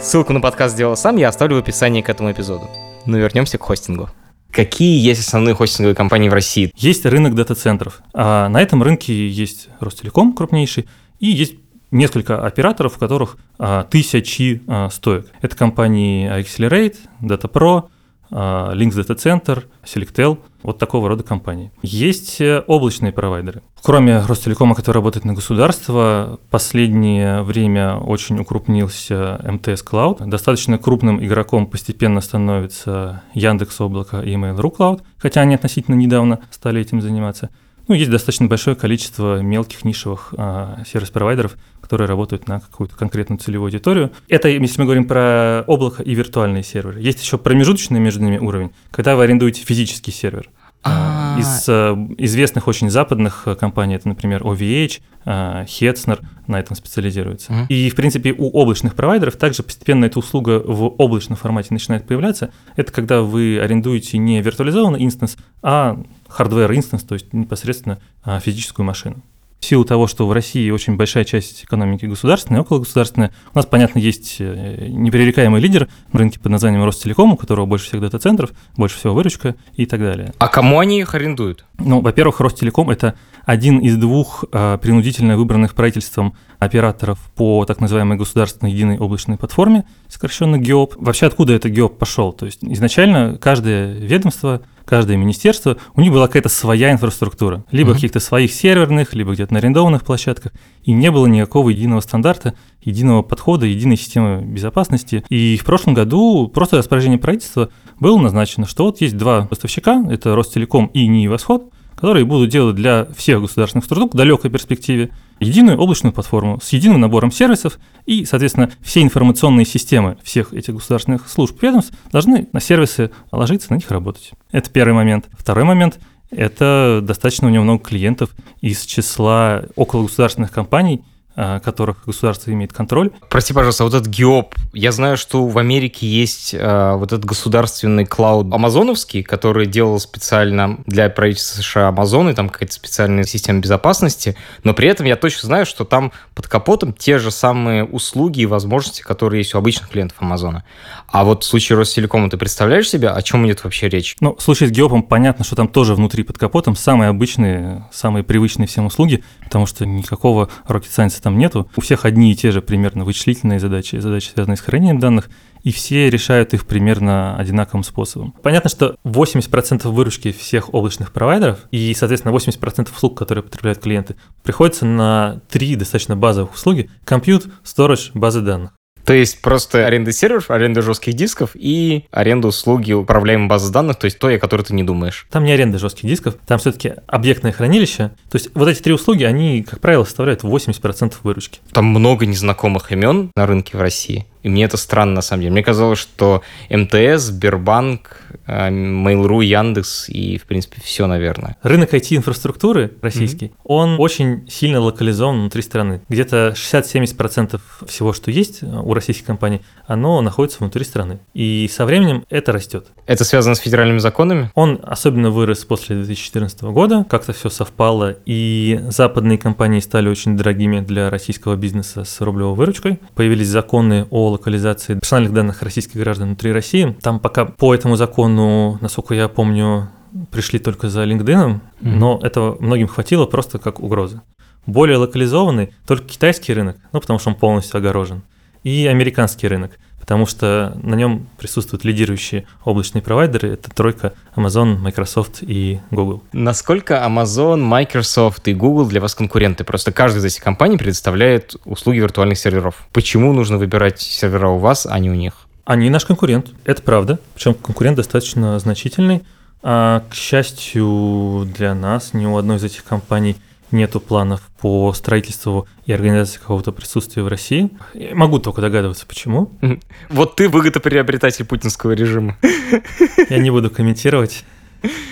[0.00, 2.68] Ссылку на подкаст сделал сам я оставлю в описании к этому эпизоду.
[3.06, 4.08] Но вернемся к хостингу.
[4.50, 6.72] Какие есть основные хостинговые компании в России?
[6.76, 8.00] Есть рынок дата-центров.
[8.12, 10.88] А на этом рынке есть Ростелеком крупнейший,
[11.18, 11.54] и есть
[11.90, 15.26] несколько операторов, у которых а, тысячи а, стоек.
[15.42, 17.88] Это компании Accelerate, DataPro, а,
[18.34, 21.70] Links Data Center, Selectel, вот такого рода компании.
[21.82, 23.62] Есть э, облачные провайдеры.
[23.82, 30.26] Кроме Ростелекома, который работает на государство, последнее время очень укрупнился МТС Cloud.
[30.26, 36.80] Достаточно крупным игроком постепенно становится Яндекс Облако и Mail.ru Cloud, хотя они относительно недавно стали
[36.80, 37.50] этим заниматься.
[37.86, 43.66] Ну, есть достаточно большое количество мелких нишевых а, сервис-провайдеров, которые работают на какую-то конкретную целевую
[43.66, 44.10] аудиторию.
[44.28, 47.00] Это если мы говорим про облако и виртуальные серверы.
[47.00, 50.48] Есть еще промежуточный между ними уровень, когда вы арендуете физический сервер.
[50.84, 56.76] А, из э, известных очень западных э, компаний, это, например, OVH, э, Hetzner на этом
[56.76, 57.52] специализируется.
[57.52, 57.66] Mm-hmm.
[57.68, 62.50] И, в принципе, у облачных провайдеров также постепенно эта услуга в облачном формате начинает появляться.
[62.76, 67.98] Это когда вы арендуете не виртуализованный instance, а hardware instance, то есть непосредственно
[68.42, 69.22] физическую машину
[69.64, 73.98] в силу того, что в России очень большая часть экономики государственная, окологосударственная, у нас, понятно,
[73.98, 78.98] есть э, непререкаемый лидер на рынке под названием Ростелеком, у которого больше всех дата-центров, больше
[78.98, 80.32] всего выручка и так далее.
[80.38, 81.64] А кому они их арендуют?
[81.78, 88.16] Ну, во-первых, Ростелеком– это один из двух э, принудительно выбранных правительством операторов по так называемой
[88.16, 90.94] государственной единой облачной платформе, сокращенно ГЕОП.
[90.96, 92.32] Вообще, откуда это ГЕОП пошел?
[92.32, 97.94] То есть изначально каждое ведомство– каждое министерство, у них была какая-то своя инфраструктура, либо uh-huh.
[97.94, 103.22] каких-то своих серверных, либо где-то на арендованных площадках, и не было никакого единого стандарта, единого
[103.22, 105.24] подхода, единой системы безопасности.
[105.28, 110.34] И в прошлом году просто распоряжение правительства было назначено, что вот есть два поставщика, это
[110.34, 115.78] Ростелеком и НИИ «Восход», которые будут делать для всех государственных структур в далекой перспективе единую
[115.78, 121.60] облачную платформу с единым набором сервисов, и, соответственно, все информационные системы всех этих государственных служб
[121.62, 124.32] ведомств должны на сервисы ложиться, на них работать.
[124.52, 125.26] Это первый момент.
[125.32, 125.98] Второй момент–
[126.30, 131.02] это достаточно у него много клиентов из числа около государственных компаний–
[131.34, 133.10] которых государство имеет контроль.
[133.28, 138.04] Прости, пожалуйста, вот этот ГИОП, я знаю, что в Америке есть э, вот этот государственный
[138.04, 144.74] клауд амазоновский, который делал специально для правительства США Амазоны, там какая-то специальная система безопасности, но
[144.74, 149.02] при этом я точно знаю, что там под капотом те же самые услуги и возможности,
[149.02, 150.64] которые есть у обычных клиентов Амазона.
[151.08, 154.16] А вот в случае Ростелекома ты представляешь себе, о чем идет вообще речь?
[154.20, 158.22] Ну, в случае с ГИОПом понятно, что там тоже внутри под капотом самые обычные, самые
[158.24, 161.68] привычные всем услуги, потому что никакого rocket science там нету.
[161.74, 165.28] У всех одни и те же примерно вычислительные задачи, задачи, связанные с хранением данных,
[165.62, 168.34] и все решают их примерно одинаковым способом.
[168.42, 174.84] Понятно, что 80% выручки всех облачных провайдеров и, соответственно, 80% услуг, которые потребляют клиенты, приходится
[174.84, 178.72] на три достаточно базовых услуги– compute, storage, базы данных.
[179.04, 184.06] То есть просто аренда серверов, аренда жестких дисков и аренда услуги управляемой базы данных, то
[184.06, 185.26] есть то, о которой ты не думаешь.
[185.30, 188.10] Там не аренда жестких дисков, там все-таки объектное хранилище.
[188.30, 191.60] То есть вот эти три услуги, они, как правило, составляют 80% выручки.
[191.72, 194.26] Там много незнакомых имен на рынке в России.
[194.44, 195.52] И мне это странно, на самом деле.
[195.52, 201.56] Мне казалось, что МТС, Сбербанк, э, Mail.ru, Яндекс и, в принципе, все, наверное.
[201.62, 203.64] Рынок IT-инфраструктуры российский, mm-hmm.
[203.64, 206.02] он очень сильно локализован внутри страны.
[206.10, 211.20] Где-то 60-70% всего, что есть у российских компаний, оно находится внутри страны.
[211.32, 212.88] И со временем это растет.
[213.06, 214.50] Это связано с федеральными законами?
[214.54, 217.06] Он особенно вырос после 2014 года.
[217.08, 223.00] Как-то все совпало, и западные компании стали очень дорогими для российского бизнеса с рублевой выручкой.
[223.14, 226.96] Появились законы о локализации персональных данных российских граждан внутри России.
[227.02, 229.88] Там пока по этому закону, насколько я помню,
[230.30, 231.60] пришли только за LinkedIn, mm-hmm.
[231.80, 234.20] но этого многим хватило просто как угрозы.
[234.66, 238.22] Более локализованный только китайский рынок, ну потому что он полностью огорожен,
[238.62, 239.72] и американский рынок
[240.04, 243.48] потому что на нем присутствуют лидирующие облачные провайдеры.
[243.48, 246.22] Это тройка Amazon, Microsoft и Google.
[246.34, 249.64] Насколько Amazon, Microsoft и Google для вас конкуренты?
[249.64, 252.86] Просто каждая из этих компаний предоставляет услуги виртуальных серверов.
[252.92, 255.46] Почему нужно выбирать сервера у вас, а не у них?
[255.64, 257.18] Они наш конкурент, это правда.
[257.34, 259.22] Причем конкурент достаточно значительный.
[259.62, 263.36] А, к счастью для нас, ни у одной из этих компаний–
[263.74, 267.70] нету планов по строительству и организации какого-то присутствия в России.
[267.92, 269.52] Я могу только догадываться, почему.
[270.08, 272.38] Вот ты выгодоприобретатель путинского режима.
[273.28, 274.44] Я не буду комментировать.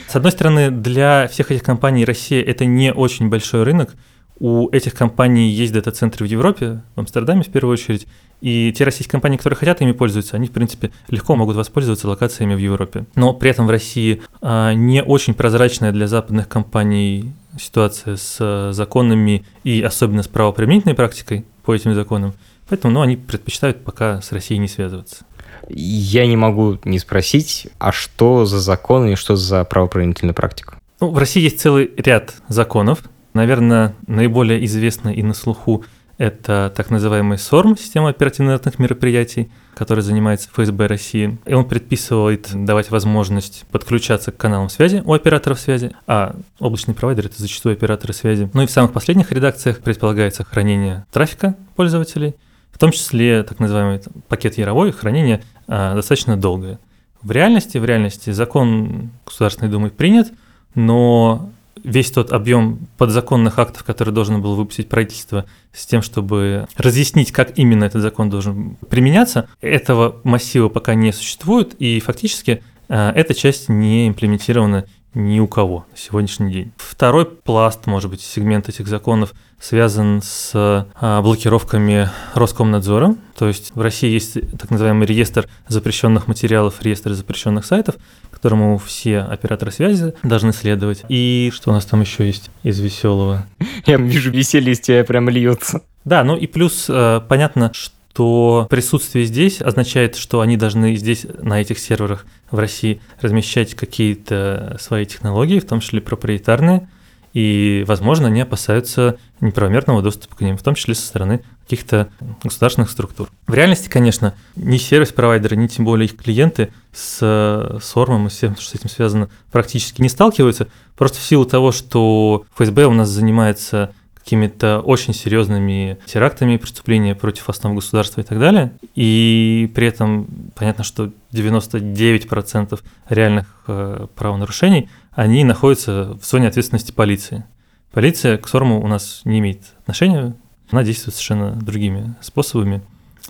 [0.09, 3.95] С одной стороны, для всех этих компаний Россия это не очень большой рынок.
[4.39, 8.07] У этих компаний есть дата-центры в Европе, в Амстердаме в первую очередь,
[8.43, 12.55] и те российские компании, которые хотят ими пользоваться, они, в принципе, легко могут воспользоваться локациями
[12.55, 13.07] в Европе.
[13.15, 18.73] Но при этом в России а, не очень прозрачная для западных компаний ситуация с а,
[18.73, 22.35] законами и особенно с правоприменительной практикой по этим законам.
[22.69, 25.25] Поэтому ну, они предпочитают пока с Россией не связываться.
[25.69, 30.79] Я не могу не спросить, а что за законы и что за правоприменительная практика?
[31.01, 33.05] Ну, в России есть целый ряд законов.
[33.35, 35.85] Наверное, наиболее известный и на слуху
[36.23, 41.37] это так называемый СОРМ, система оперативных мероприятий, который занимается ФСБ России.
[41.47, 47.27] И он предписывает давать возможность подключаться к каналам связи у операторов связи, а облачный провайдер—
[47.27, 48.49] это зачастую операторы связи.
[48.55, 52.37] Ну и в самых последних редакциях предполагается хранение трафика пользователей,
[52.71, 56.79] в том числе так называемый пакет Яровой, хранение а, достаточно долгое.
[57.21, 60.33] В реальности, в реальности закон Государственной Думы принят,
[60.77, 61.51] но
[61.83, 67.59] весь тот объем подзаконных актов, который должно было выпустить правительство с тем, чтобы разъяснить, как
[67.59, 73.69] именно этот закон должен применяться, этого массива пока не существует, и фактически э, эта часть
[73.69, 76.73] не имплементирована ни у кого на сегодняшний день.
[76.77, 83.17] Второй пласт, может быть, сегмент этих законов связан с а, блокировками Роскомнадзора.
[83.37, 87.97] То есть в России есть так называемый реестр запрещенных материалов, реестр запрещенных сайтов,
[88.31, 91.03] которому все операторы связи должны следовать.
[91.09, 93.47] И что у нас там еще есть из веселого?
[93.87, 95.83] Я вижу веселье из тебя прям льется.
[96.05, 101.61] Да, ну и плюс э, понятно, что присутствие здесь означает, что они должны здесь, на
[101.61, 106.89] этих серверах в России, размещать какие-то свои технологии, в том числе проприетарные,
[107.33, 112.11] и, возможно, они опасаются неправомерного доступа к ним, в том числе со стороны каких-то
[112.45, 113.31] государственных структур.
[113.47, 118.65] В реальности, конечно, ни сервис-провайдеры, ни тем более их клиенты с сормом и всем, что
[118.65, 123.95] с этим связано, практически не сталкиваются, просто в силу того, что ФСБ у нас занимается
[124.23, 128.73] какими-то очень серьезными терактами, преступления против основ государства и так далее.
[128.95, 137.45] И при этом понятно, что 99% реальных э, правонарушений, они находятся в зоне ответственности полиции.
[137.91, 140.35] Полиция к СОРМу у нас не имеет отношения,
[140.71, 142.79] она действует совершенно другими способами.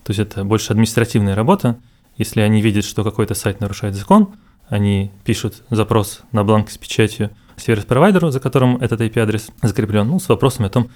[0.04, 1.78] То есть это больше административная работа.
[2.16, 4.34] Если они видят, что какой-то сайт нарушает закон,
[4.68, 10.28] они пишут запрос на бланк с печатью сервис-провайдеру, за которым этот IP-адрес закреплен, ну, с
[10.28, 10.90] вопросами о том,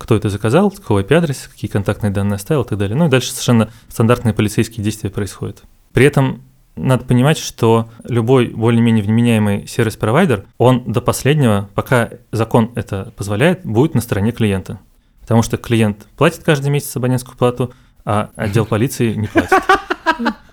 [0.00, 2.96] кто это заказал, какой IP-адрес, какие контактные данные оставил и так далее.
[2.96, 5.62] Ну и дальше совершенно стандартные полицейские действия происходят.
[5.92, 6.42] При этом
[6.74, 13.94] надо понимать, что любой более-менее вменяемый сервис-провайдер, он до последнего, пока закон это позволяет, будет
[13.94, 14.78] на стороне клиента.
[15.20, 19.52] Потому что клиент платит каждый месяц абонентскую плату, а отдел полиции не платит.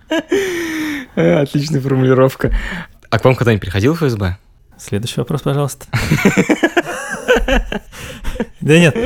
[1.15, 2.54] Отличная формулировка.
[3.10, 4.38] А к вам когда-нибудь приходил ФСБ?
[4.80, 5.86] Следующий вопрос, пожалуйста.
[8.60, 8.98] Да нет,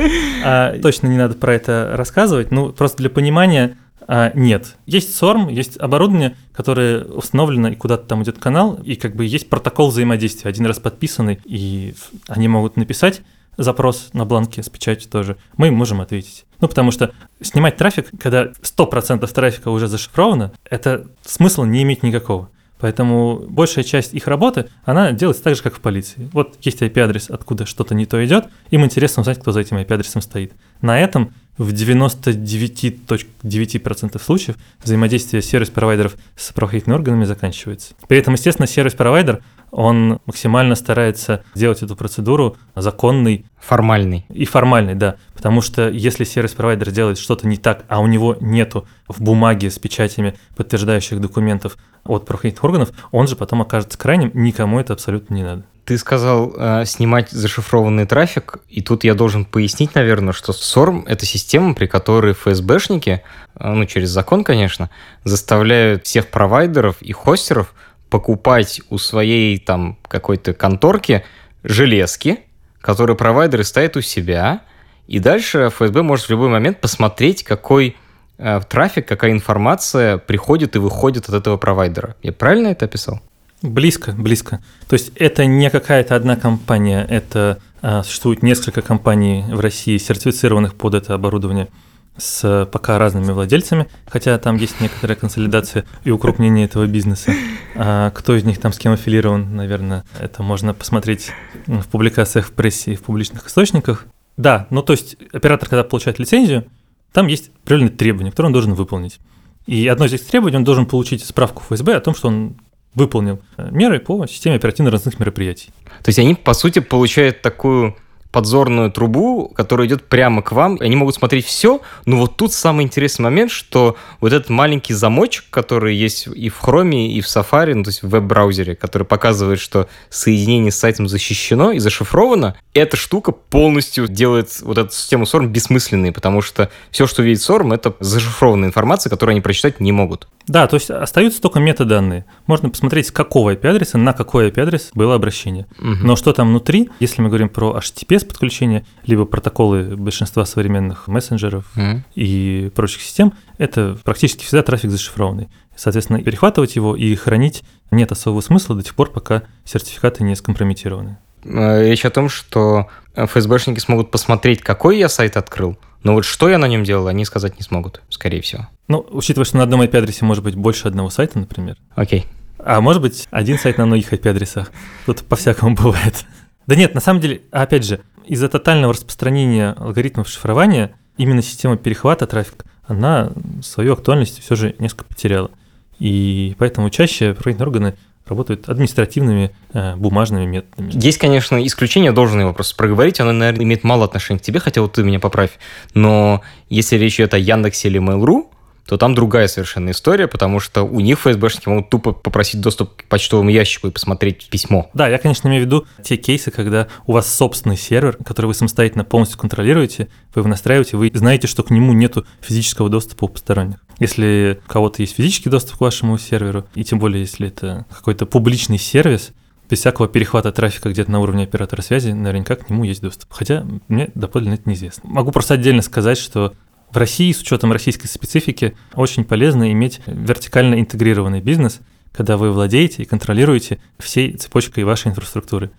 [0.44, 2.50] а, точно не надо про это рассказывать.
[2.50, 3.76] Ну, просто для понимания
[4.08, 4.76] а, нет.
[4.86, 9.48] Есть SORM, есть оборудование, которое установлено, и куда-то там идет канал, и как бы есть
[9.48, 11.94] протокол взаимодействия, один раз подписанный, и
[12.28, 13.22] они могут написать
[13.56, 16.44] запрос на бланке с печатью тоже, мы можем ответить.
[16.60, 22.50] Ну, потому что снимать трафик, когда 100% трафика уже зашифровано, это смысла не имеет никакого.
[22.82, 26.28] Поэтому большая часть их работы, она делается так же, как в полиции.
[26.32, 30.20] Вот есть IP-адрес, откуда что-то не то идет, им интересно узнать, кто за этим IP-адресом
[30.20, 30.52] стоит.
[30.80, 37.94] На этом в 99.9% случаев взаимодействие сервис-провайдеров с правоохранительными органами заканчивается.
[38.08, 43.46] При этом, естественно, сервис-провайдер, он максимально старается сделать эту процедуру законной.
[43.58, 44.26] Формальной.
[44.28, 45.16] И формальной, да.
[45.34, 49.78] Потому что если сервис-провайдер делает что-то не так, а у него нету в бумаге с
[49.78, 55.42] печатями подтверждающих документов от правоохранительных органов, он же потом окажется крайним, никому это абсолютно не
[55.42, 55.64] надо.
[55.84, 61.26] Ты сказал э, снимать зашифрованный трафик, и тут я должен пояснить, наверное, что SORM— это
[61.26, 63.22] система, при которой ФСБшники,
[63.54, 64.90] э, ну, через закон, конечно,
[65.24, 67.74] заставляют всех провайдеров и хостеров
[68.12, 71.24] покупать у своей там какой-то конторки
[71.64, 72.40] железки,
[72.82, 74.60] которые провайдеры ставят у себя,
[75.06, 77.96] и дальше ФСБ может в любой момент посмотреть, какой
[78.36, 82.14] э, трафик, какая информация приходит и выходит от этого провайдера.
[82.22, 83.22] Я правильно это описал?
[83.62, 84.60] Близко, близко.
[84.90, 90.74] То есть это не какая-то одна компания, это а, существует несколько компаний в России, сертифицированных
[90.74, 91.68] под это оборудование
[92.16, 97.32] с пока разными владельцами, хотя там есть некоторая консолидация и укрупнение этого бизнеса.
[97.74, 101.30] А кто из них там с кем аффилирован, наверное, это можно посмотреть
[101.66, 104.06] в публикациях в прессе и в публичных источниках.
[104.36, 106.66] Да, ну то есть оператор, когда получает лицензию,
[107.12, 109.18] там есть определенные требования, которые он должен выполнить.
[109.66, 112.56] И одно из этих требований, он должен получить справку ФСБ о том, что он
[112.94, 115.70] выполнил э, меры по системе оперативно-розыскных мероприятий.
[116.02, 117.96] То есть они, по сути, получают такую
[118.32, 120.78] подзорную трубу, которая идет прямо к вам.
[120.80, 125.44] Они могут смотреть все, но вот тут самый интересный момент, что вот этот маленький замочек,
[125.50, 129.60] который есть и в Chrome, и в Safari, ну, то есть в веб-браузере, который показывает,
[129.60, 135.46] что соединение с сайтом защищено и зашифровано, эта штука полностью делает вот эту систему SORM
[135.46, 140.26] бессмысленной, потому что все, что видит SORM, это зашифрованная информация, которую они прочитать не могут.
[140.46, 142.24] Да, то есть остаются только метаданные.
[142.46, 145.66] Можно посмотреть, с какого IP-адреса на какой IP-адрес было обращение.
[145.78, 146.06] Мгм.
[146.06, 151.64] Но что там внутри, если мы говорим про HTTPS подключение, либо протоколы большинства современных мессенджеров
[151.74, 152.04] Мгм.
[152.14, 155.48] и прочих систем, это практически всегда трафик зашифрованный.
[155.76, 161.16] Соответственно, перехватывать его и хранить нет особого смысла до тех пор, пока сертификаты не скомпрометированы.
[161.44, 166.48] Э, Речь о том, что ФСБшники смогут посмотреть, какой я сайт открыл, но вот что
[166.48, 168.68] я на нем делал, они сказать не смогут, скорее всего.
[168.88, 172.26] Ну, учитывая, что на одном IP-адресе может быть больше одного сайта, например, Окей.
[172.58, 174.70] а может быть один сайт на многих IP-адресах.
[175.06, 176.24] Тут по-всякому бывает.
[176.66, 178.00] Да нет, на самом деле, опять же,
[178.32, 183.30] из-за тотального распространения алгоритмов шифрования именно система перехвата трафика, она
[183.62, 185.50] свою актуальность все же несколько потеряла.
[185.98, 190.92] И поэтому чаще правоохранительные органы работают административными э, бумажными методами.
[190.94, 194.80] Есть, конечно, исключение, должен его просто проговорить, оно, наверное, имеет мало отношения к тебе, хотя
[194.80, 195.58] вот ты меня поправь.
[195.92, 196.40] Но
[196.70, 198.46] если речь идет о Яндексе или Mail.ru,
[198.86, 203.04] то там другая совершенно история, потому что у них ФСБшники могут тупо попросить доступ к
[203.04, 204.90] почтовому ящику и посмотреть письмо.
[204.94, 208.54] Да, я, конечно, имею в виду те кейсы, когда у вас собственный сервер, который вы
[208.54, 213.28] самостоятельно полностью контролируете, вы его настраиваете, вы знаете, что к нему нету физического доступа у
[213.28, 213.76] посторонних.
[213.98, 218.26] Если у кого-то есть физический доступ к вашему серверу, и тем более, если это какой-то
[218.26, 219.30] публичный сервис,
[219.70, 223.32] без всякого перехвата трафика где-то на уровне оператора связи, наверняка к нему есть доступ.
[223.32, 225.08] Хотя мне доподлинно это неизвестно.
[225.08, 226.52] Могу просто отдельно сказать, что
[226.92, 231.80] в России, с учетом российской специфики, очень полезно иметь вертикально интегрированный бизнес,
[232.12, 235.70] когда вы владеете и контролируете всей цепочкой вашей инфраструктуры.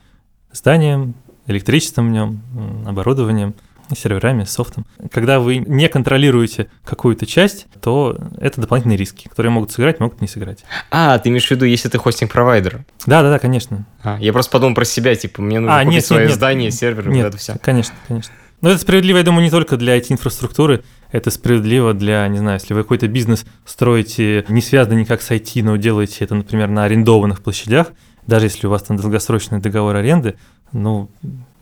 [0.52, 1.15] Зданием,
[1.47, 2.41] электричеством в нем,
[2.88, 3.54] оборудованием,
[3.95, 4.86] серверами, софтом.
[5.12, 10.28] Когда вы не контролируете какую-то часть, то это дополнительные риски, которые могут сыграть, могут не
[10.28, 10.63] сыграть.
[10.89, 12.86] А, ты имеешь в виду, если ты хостинг-провайдер?
[13.06, 13.86] Да-да-да, конечно.
[14.02, 16.36] А, я просто подумал про себя, типа, мне нужно А, купить нет, свое нет, нет.
[16.38, 17.56] здание, сервер, Нет, вот это все.
[17.62, 18.34] конечно, конечно.
[18.62, 22.73] Но это справедливо, я думаю, не только для IT-инфраструктуры, это справедливо для, не знаю, если
[22.73, 27.43] вы какой-то бизнес строите, не связанный никак с IT, но делаете это, например, на арендованных
[27.43, 27.93] площадях,
[28.26, 30.36] даже если у вас там долгосрочный договор аренды,
[30.71, 31.10] ну,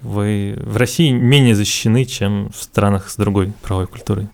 [0.02, 4.30] вы в России менее защищены, чем в странах с другой правовой культурой.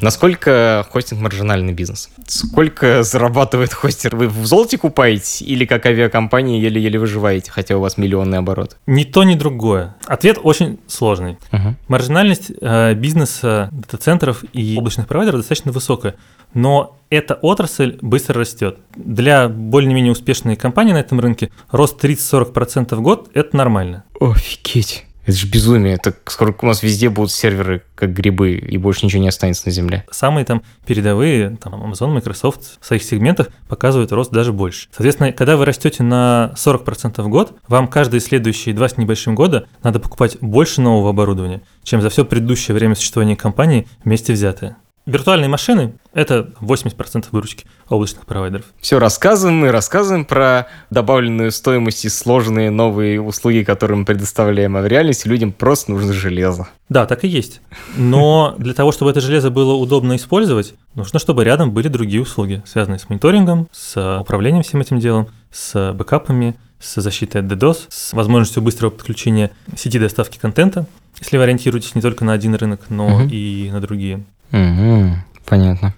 [0.00, 2.10] Насколько хостинг маржинальный бизнес?
[2.26, 4.16] Сколько зарабатывает хостер?
[4.16, 8.76] Вы в золоте купаете или как авиакомпания еле-еле выживаете, хотя у вас миллионный оборот?
[8.86, 9.96] Ни то, ни другое.
[10.06, 11.38] Ответ очень сложный.
[11.52, 11.76] Мгм.
[11.88, 16.16] Маржинальность э, бизнеса дата-центров и облачных провайдеров достаточно высокая,
[16.54, 18.78] но эта отрасль быстро растет.
[18.96, 24.04] Для более-менее успешной компании на этом рынке рост 30-40% в год– это нормально.
[24.20, 25.06] Офигеть.
[25.24, 25.94] Это же безумие.
[25.94, 29.72] Это скоро у нас везде будут серверы как грибы, и больше ничего не останется на
[29.72, 30.04] земле.
[30.10, 34.88] Самые там передовые, там Amazon, Microsoft в своих сегментах показывают рост даже больше.
[34.90, 39.66] Соответственно, когда вы растете на 40% в год, вам каждые следующие два с небольшим года
[39.82, 44.76] надо покупать больше нового оборудования, чем за все предыдущее время существования компании вместе взятое.
[45.10, 48.64] Виртуальные машины– это 80% выручки облачных провайдеров.
[48.80, 54.82] Все рассказываем мы, рассказываем про добавленную стоимость и сложные новые услуги, которые мы предоставляем, а
[54.82, 56.68] в реальности людям просто нужно железо.
[56.88, 57.60] Да, так и есть.
[57.96, 62.62] Но для того, чтобы это железо было удобно использовать, нужно, чтобы рядом были другие услуги,
[62.64, 68.12] связанные с мониторингом, с управлением всем этим делом, с бэкапами, с защитой от DDoS, с
[68.12, 70.86] возможностью быстрого подключения сети доставки контента,
[71.18, 73.28] если вы ориентируетесь не только на один рынок, но Мгм.
[73.30, 74.24] и на другие.
[74.52, 75.94] Угу, понятно.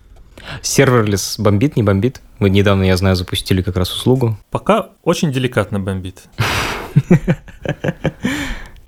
[0.60, 2.20] Serverless бомбит, не бомбит?
[2.38, 4.36] Вы недавно, я знаю, запустили как раз услугу.
[4.50, 6.24] Пока очень деликатно бомбит.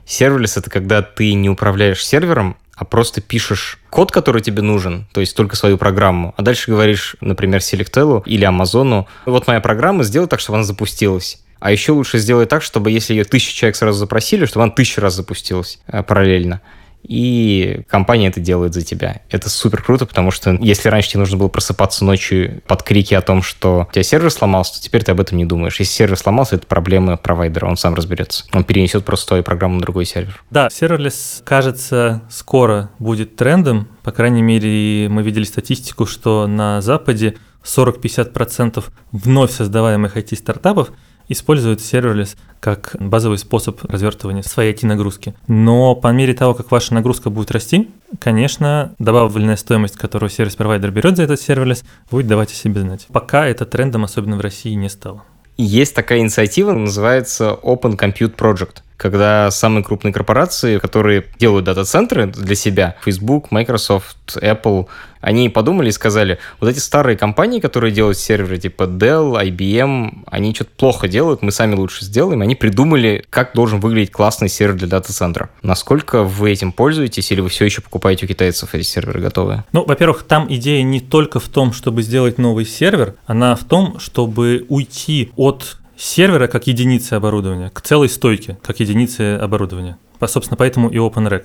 [0.04, 5.20] Serverless — это когда ты не управляешь сервером, а просто пишешь код, который тебе нужен, то
[5.20, 10.26] есть только свою программу, а дальше говоришь, например, Selectel или Амазону, вот моя программа, сделай
[10.26, 11.40] так, чтобы она запустилась.
[11.60, 15.00] А еще лучше сделать так, чтобы если ее тысяча человек сразу запросили, чтобы она тысячу
[15.00, 16.60] раз запустилась э, параллельно.
[17.04, 19.20] И компания это делает за тебя.
[19.30, 23.20] Это супер круто, потому что если раньше тебе нужно было просыпаться ночью под крики о
[23.20, 25.78] том, что у тебя сервер сломался, то теперь ты об этом не думаешь.
[25.78, 28.44] Если сервер сломался, это проблема провайдера, он сам разберется.
[28.52, 30.42] Он перенесет просто твою программу на другой сервер.
[30.50, 33.88] Да, serverless, кажется, скоро будет трендом.
[34.02, 40.92] По крайней мере, мы видели статистику, что на Западе 40-50% вновь создаваемых IT-стартапов
[41.28, 45.34] используют serverless как базовый способ развертывания своей IT-нагрузки.
[45.48, 51.16] Но по мере того, как ваша нагрузка будет расти, конечно, добавленная стоимость, которую сервис-провайдер берет
[51.16, 53.06] за этот serverless, будет давать о себе знать.
[53.12, 55.24] Пока это трендом, особенно в России, не стало.
[55.56, 62.54] Есть такая инициатива, называется Open Compute Project когда самые крупные корпорации, которые делают дата-центры для
[62.54, 64.86] себя, Facebook, Microsoft, Apple,
[65.24, 70.54] они подумали и сказали, вот эти старые компании, которые делают серверы типа Dell, IBM, они
[70.54, 72.42] что-то плохо делают, мы сами лучше сделаем.
[72.42, 75.48] Они придумали, как должен выглядеть классный сервер для дата-центра.
[75.62, 79.64] Насколько вы этим пользуетесь или вы все еще покупаете у китайцев эти серверы готовые?
[79.72, 83.98] Ну, во-первых, там идея не только в том, чтобы сделать новый сервер, она в том,
[83.98, 89.96] чтобы уйти от сервера как единицы оборудования к целой стойке как единицы оборудования.
[90.26, 91.44] Собственно, поэтому и OpenRack.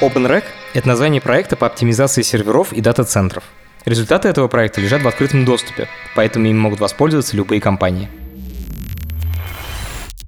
[0.00, 0.44] OpenRack—
[0.74, 3.44] это название проекта по оптимизации серверов и дата-центров.
[3.86, 8.10] Результаты этого проекта лежат в открытом доступе, поэтому им могут воспользоваться любые компании.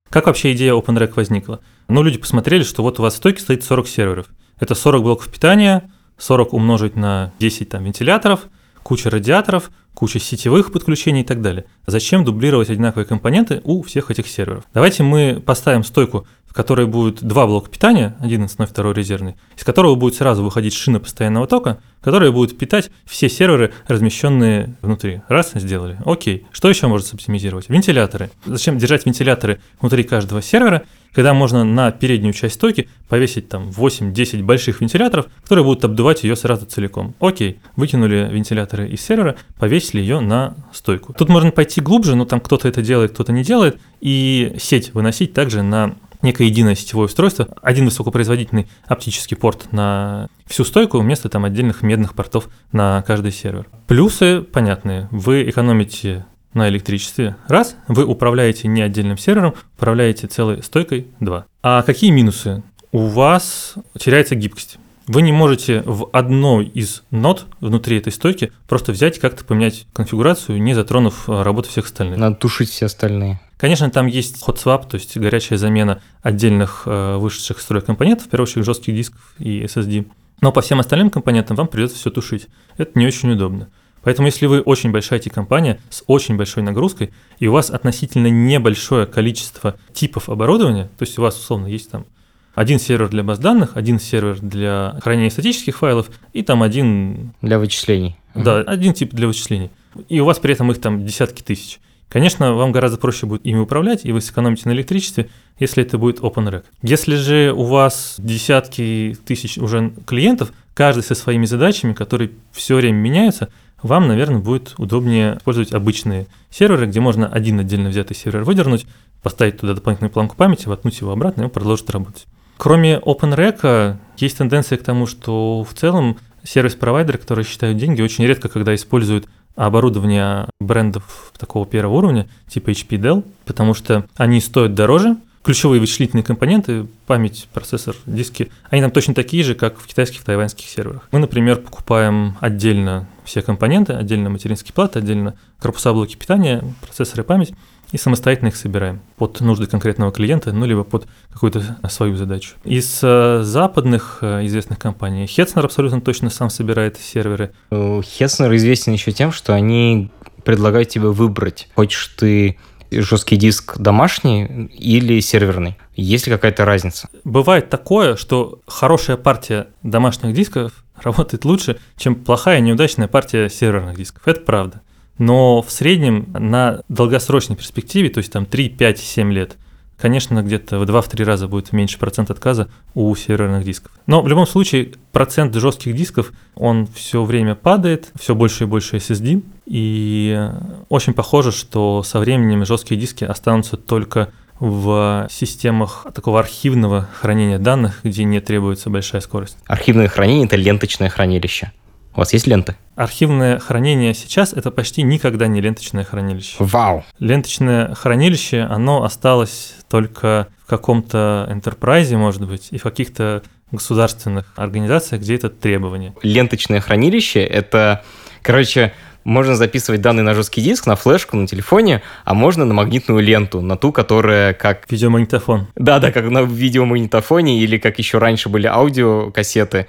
[0.08, 1.60] Как вообще идея OpenRack возникла?
[1.88, 4.26] Ну, люди посмотрели, что вот у вас в стойке стоит 40 серверов.
[4.58, 8.46] Это 40 блоков питания, 40 умножить на 10 там, вентиляторов,
[8.82, 11.66] куча радиаторов, куча сетевых подключений и так далее.
[11.86, 14.64] Зачем дублировать одинаковые компоненты у всех этих серверов?
[14.72, 19.64] Давайте мы поставим стойку, в которой будет два блока питания, один основной, второй резервный, из
[19.64, 25.22] которого будет сразу выходить шина постоянного тока, которая будет питать все серверы, размещенные внутри.
[25.28, 25.99] Раз, сделали.
[26.05, 26.46] Окей.
[26.53, 27.68] Что еще может оптимизировать?
[27.68, 28.30] Вентиляторы.
[28.46, 30.84] Зачем держать вентиляторы внутри каждого сервера,
[31.14, 36.36] когда можно на переднюю часть стойки повесить там 8-10 больших вентиляторов, которые будут обдувать ее
[36.36, 37.14] сразу целиком.
[37.20, 41.12] Окей, выкинули вентиляторы из сервера, повесили ее на стойку.
[41.14, 45.32] Тут можно пойти глубже, но там кто-то это делает, кто-то не делает, и сеть выносить
[45.32, 51.44] также на некое единое сетевое устройство, один высокопроизводительный оптический порт на всю стойку вместо там
[51.44, 53.66] отдельных медных портов на каждый сервер.
[53.86, 55.09] Плюсы понятные.
[55.11, 57.36] Вы экономите на электричестве.
[57.46, 61.09] Раз, вы управляете не отдельным сервером, управляете целой стойкой.
[61.20, 61.46] Два.
[61.62, 62.62] А какие минусы?
[62.92, 64.78] У вас теряется гибкость.
[65.09, 69.86] Вы не можете в одной из нод внутри этой стойки просто взять и как-то поменять
[69.94, 72.18] конфигурацию, не затронув э, работу всех остальных.
[72.18, 73.40] Надо тушить все остальные.
[73.57, 78.30] Конечно, там есть hot swap, то есть горячая замена отдельных э, вышедших из компонентов, в
[78.30, 80.05] первую очередь жестких дисков и SSD.
[80.42, 82.49] Но по всем остальным компонентам вам придется все тушить.
[82.76, 83.68] Это не очень удобно.
[84.03, 89.07] Поэтому если вы очень большая IT-компания с очень большой нагрузкой, и у вас относительно небольшое
[89.07, 92.07] количество типов оборудования, то есть у вас условно есть там
[92.55, 97.32] один сервер для баз данных, один сервер для хранения статических файлов и там один...
[97.40, 98.16] Для вычислений.
[98.34, 99.70] Да, один тип для вычислений.
[100.09, 101.80] И у вас при этом их там десятки тысяч.
[102.09, 105.28] Конечно, вам гораздо проще будет ими управлять, и вы сэкономите на электричестве,
[105.59, 106.64] если это будет OpenRack.
[106.82, 112.96] Если же у вас десятки тысяч уже клиентов, каждый со своими задачами, которые все время
[112.96, 113.51] меняются,
[113.82, 118.86] вам, наверное, будет удобнее использовать обычные серверы, где можно один отдельно взятый сервер выдернуть,
[119.22, 122.26] поставить туда дополнительную планку памяти, воткнуть его обратно, и он продолжит работать.
[122.56, 128.48] Кроме OpenRack, есть тенденция к тому, что в целом сервис-провайдеры, которые считают деньги, очень редко,
[128.48, 135.16] когда используют оборудование брендов такого первого уровня, типа HP Dell, потому что они стоят дороже,
[135.49, 140.66] ключевые вычислительные компоненты, память, процессор, диски, они там точно такие же, как в китайских, тайваньских
[140.68, 141.09] серверах.
[141.11, 147.55] Мы, например, покупаем отдельно все компоненты, отдельно материнские платы, отдельно корпуса блоки питания, процессоры, память,
[147.92, 152.57] и самостоятельно их собираем под нужды конкретного клиента, ну, либо под какую-то свою задачу.
[152.64, 157.53] Из э, западных э, известных компаний Hetzner абсолютно точно сам собирает серверы.
[157.70, 160.11] Hetzner известен еще тем, что они
[160.44, 162.59] предлагают тебе выбрать, хочешь ты
[162.91, 165.76] жесткий диск домашний или серверный?
[165.95, 167.09] Есть ли какая-то разница?
[167.24, 174.22] Бывает такое, что хорошая партия домашних дисков работает лучше, чем плохая неудачная партия серверных дисков.
[174.26, 174.82] Это правда.
[175.18, 179.57] Но в среднем на долгосрочной перспективе, то есть там 3, 5, 7 лет,
[179.99, 183.92] конечно, где-то в 2-3 раза будет меньше процент отказа у серверных дисков.
[184.07, 188.96] Но в любом случае процент жестких дисков, он все время падает, все больше и больше
[188.96, 190.51] SSD, и
[190.88, 194.30] очень похоже, что со временем жесткие диски останутся только
[194.61, 199.57] в системах такого архивного хранения данных, где не требуется большая скорость.
[199.66, 201.72] Архивное хранение– это ленточное хранилище.
[202.14, 202.76] У вас есть ленты?
[202.96, 206.56] Архивное хранение сейчас это почти никогда не ленточное хранилище.
[206.59, 207.04] Вау!
[207.20, 215.22] Ленточное хранилище, оно осталось только в каком-то enterprise, может быть, и в каких-то государственных организациях,
[215.22, 216.14] где это требование.
[216.22, 218.02] Ленточное хранилище— это,
[218.42, 218.94] короче,
[219.24, 223.61] можно записывать данные на жесткий диск, на флешку, на телефоне, а можно на магнитную ленту,
[223.61, 224.90] на ту, которая как...
[224.90, 225.68] Видеомагнитофон.
[225.76, 229.86] Да-да, как на видеомагнитофоне или как еще раньше были аудиокассеты.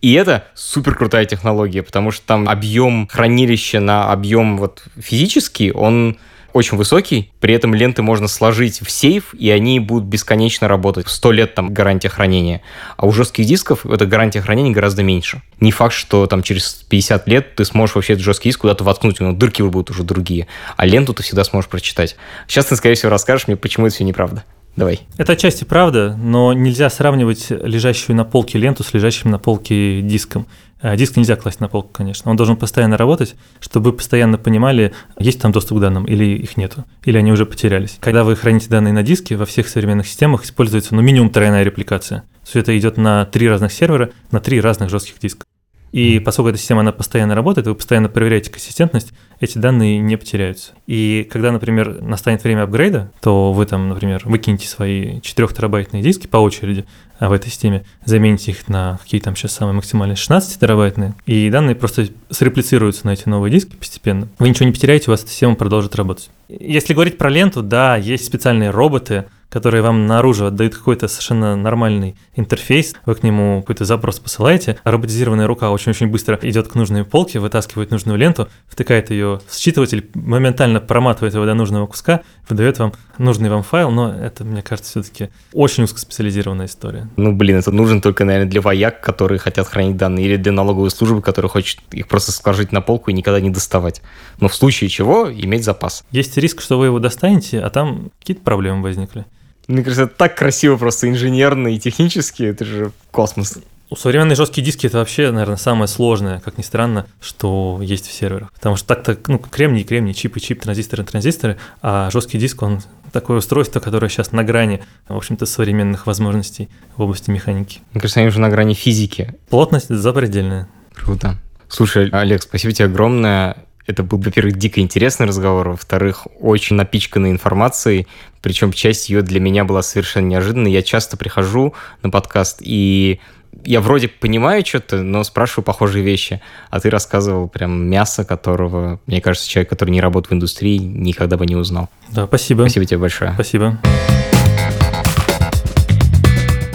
[0.00, 6.16] И это супер крутая технология, потому что там объем хранилища на объем вот физический, он
[6.52, 11.08] очень высокий, при этом ленты можно сложить в сейф, и они будут бесконечно работать.
[11.08, 12.62] 100 лет там гарантия хранения.
[12.96, 15.42] А у жестких дисков эта гарантия хранения гораздо меньше.
[15.60, 19.20] Не факт, что там через 50 лет ты сможешь вообще этот жесткий диск куда-то воткнуть,
[19.20, 20.48] но дырки будут уже другие.
[20.76, 22.16] А ленту ты всегда сможешь прочитать.
[22.48, 24.44] Сейчас ты, скорее всего, расскажешь мне, почему это все неправда.
[24.76, 25.00] Давай.
[25.18, 30.46] Это отчасти правда, но нельзя сравнивать лежащую на полке ленту с лежащим на полке диском.
[30.82, 32.30] А диск нельзя класть на полку, конечно.
[32.30, 36.56] Он должен постоянно работать, чтобы вы постоянно понимали, есть там доступ к данным или их
[36.56, 37.98] нету, или они уже потерялись.
[38.00, 42.24] Когда вы храните данные на диске, во всех современных системах используется ну, минимум тройная репликация.
[42.44, 45.44] Все это идет на три разных сервера, на три разных жестких диска.
[45.92, 50.72] И поскольку эта система, она постоянно работает, вы постоянно проверяете консистентность, эти данные не потеряются.
[50.86, 56.26] И когда, например, настанет время апгрейда, то вы там, например, выкинете свои 4 терабайтные диски
[56.26, 56.84] по очереди
[57.20, 61.50] а в этой системе, замените их на какие там сейчас самые максимальные 16 терабайтные, и
[61.50, 64.26] данные просто среплицируются на эти новые диски постепенно.
[64.38, 66.30] Вы ничего не потеряете, у вас эта система продолжит работать.
[66.48, 72.16] Если говорить про ленту, да, есть специальные роботы, которые вам наружу отдают какой-то совершенно нормальный
[72.34, 77.04] интерфейс, вы к нему какой-то запрос посылаете, а роботизированная рука очень-очень быстро идет к нужной
[77.04, 82.78] полке, вытаскивает нужную ленту, втыкает ее в считыватель, моментально проматывает его до нужного куска, выдает
[82.78, 87.08] вам нужный вам файл, но это, мне кажется, все-таки очень узкоспециализированная история.
[87.16, 90.90] Ну, блин, это нужен только, наверное, для вояк, которые хотят хранить данные, или для налоговой
[90.90, 94.00] службы, которые хочет их просто сложить на полку и никогда не доставать.
[94.38, 96.04] Но в случае чего иметь запас.
[96.10, 99.26] Есть риск, что вы его достанете, а там какие-то проблемы возникли.
[99.68, 103.58] Мне кажется, это так красиво просто инженерно и технически, это же космос.
[103.92, 108.12] У современные жесткие диски это вообще, наверное, самое сложное, как ни странно, что есть в
[108.12, 108.52] серверах.
[108.52, 112.82] Потому что так-то, ну, кремний, кремний, чип и чип, транзисторы, транзисторы, а жесткий диск, он
[113.10, 117.80] такое устройство, которое сейчас на грани, в общем-то, современных возможностей в области механики.
[117.92, 119.34] Мне кажется, они уже на грани физики.
[119.48, 120.68] Плотность запредельная.
[120.94, 121.36] Круто.
[121.68, 123.56] Слушай, Олег, спасибо тебе огромное.
[123.86, 128.06] Это был, во-первых, дико интересный разговор, во-вторых, очень напичканный информацией,
[128.42, 130.72] причем часть ее для меня была совершенно неожиданной.
[130.72, 133.20] Я часто прихожу на подкаст, и
[133.64, 136.40] я вроде понимаю что-то, но спрашиваю похожие вещи.
[136.70, 141.36] А ты рассказывал прям мясо, которого, мне кажется, человек, который не работает в индустрии, никогда
[141.36, 141.88] бы не узнал.
[142.10, 142.62] Да, спасибо.
[142.62, 143.32] Спасибо тебе большое.
[143.34, 143.78] Спасибо.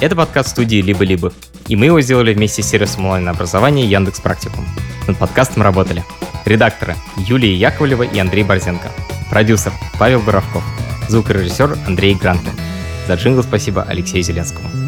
[0.02, 1.32] Это подкаст студии «Либо-либо»,
[1.68, 4.66] и мы его сделали вместе с сервисом онлайн-образования Яндекс Практикум.
[5.08, 6.04] Над подкастом работали
[6.46, 8.92] редакторы Юлия Яковлева и Андрей Борзенко,
[9.30, 10.64] продюсер Павел Боровков,
[11.10, 12.54] звукорежиссер Андрей Грантлин.
[13.08, 14.85] За джингл спасибо Алексею Зеленскому.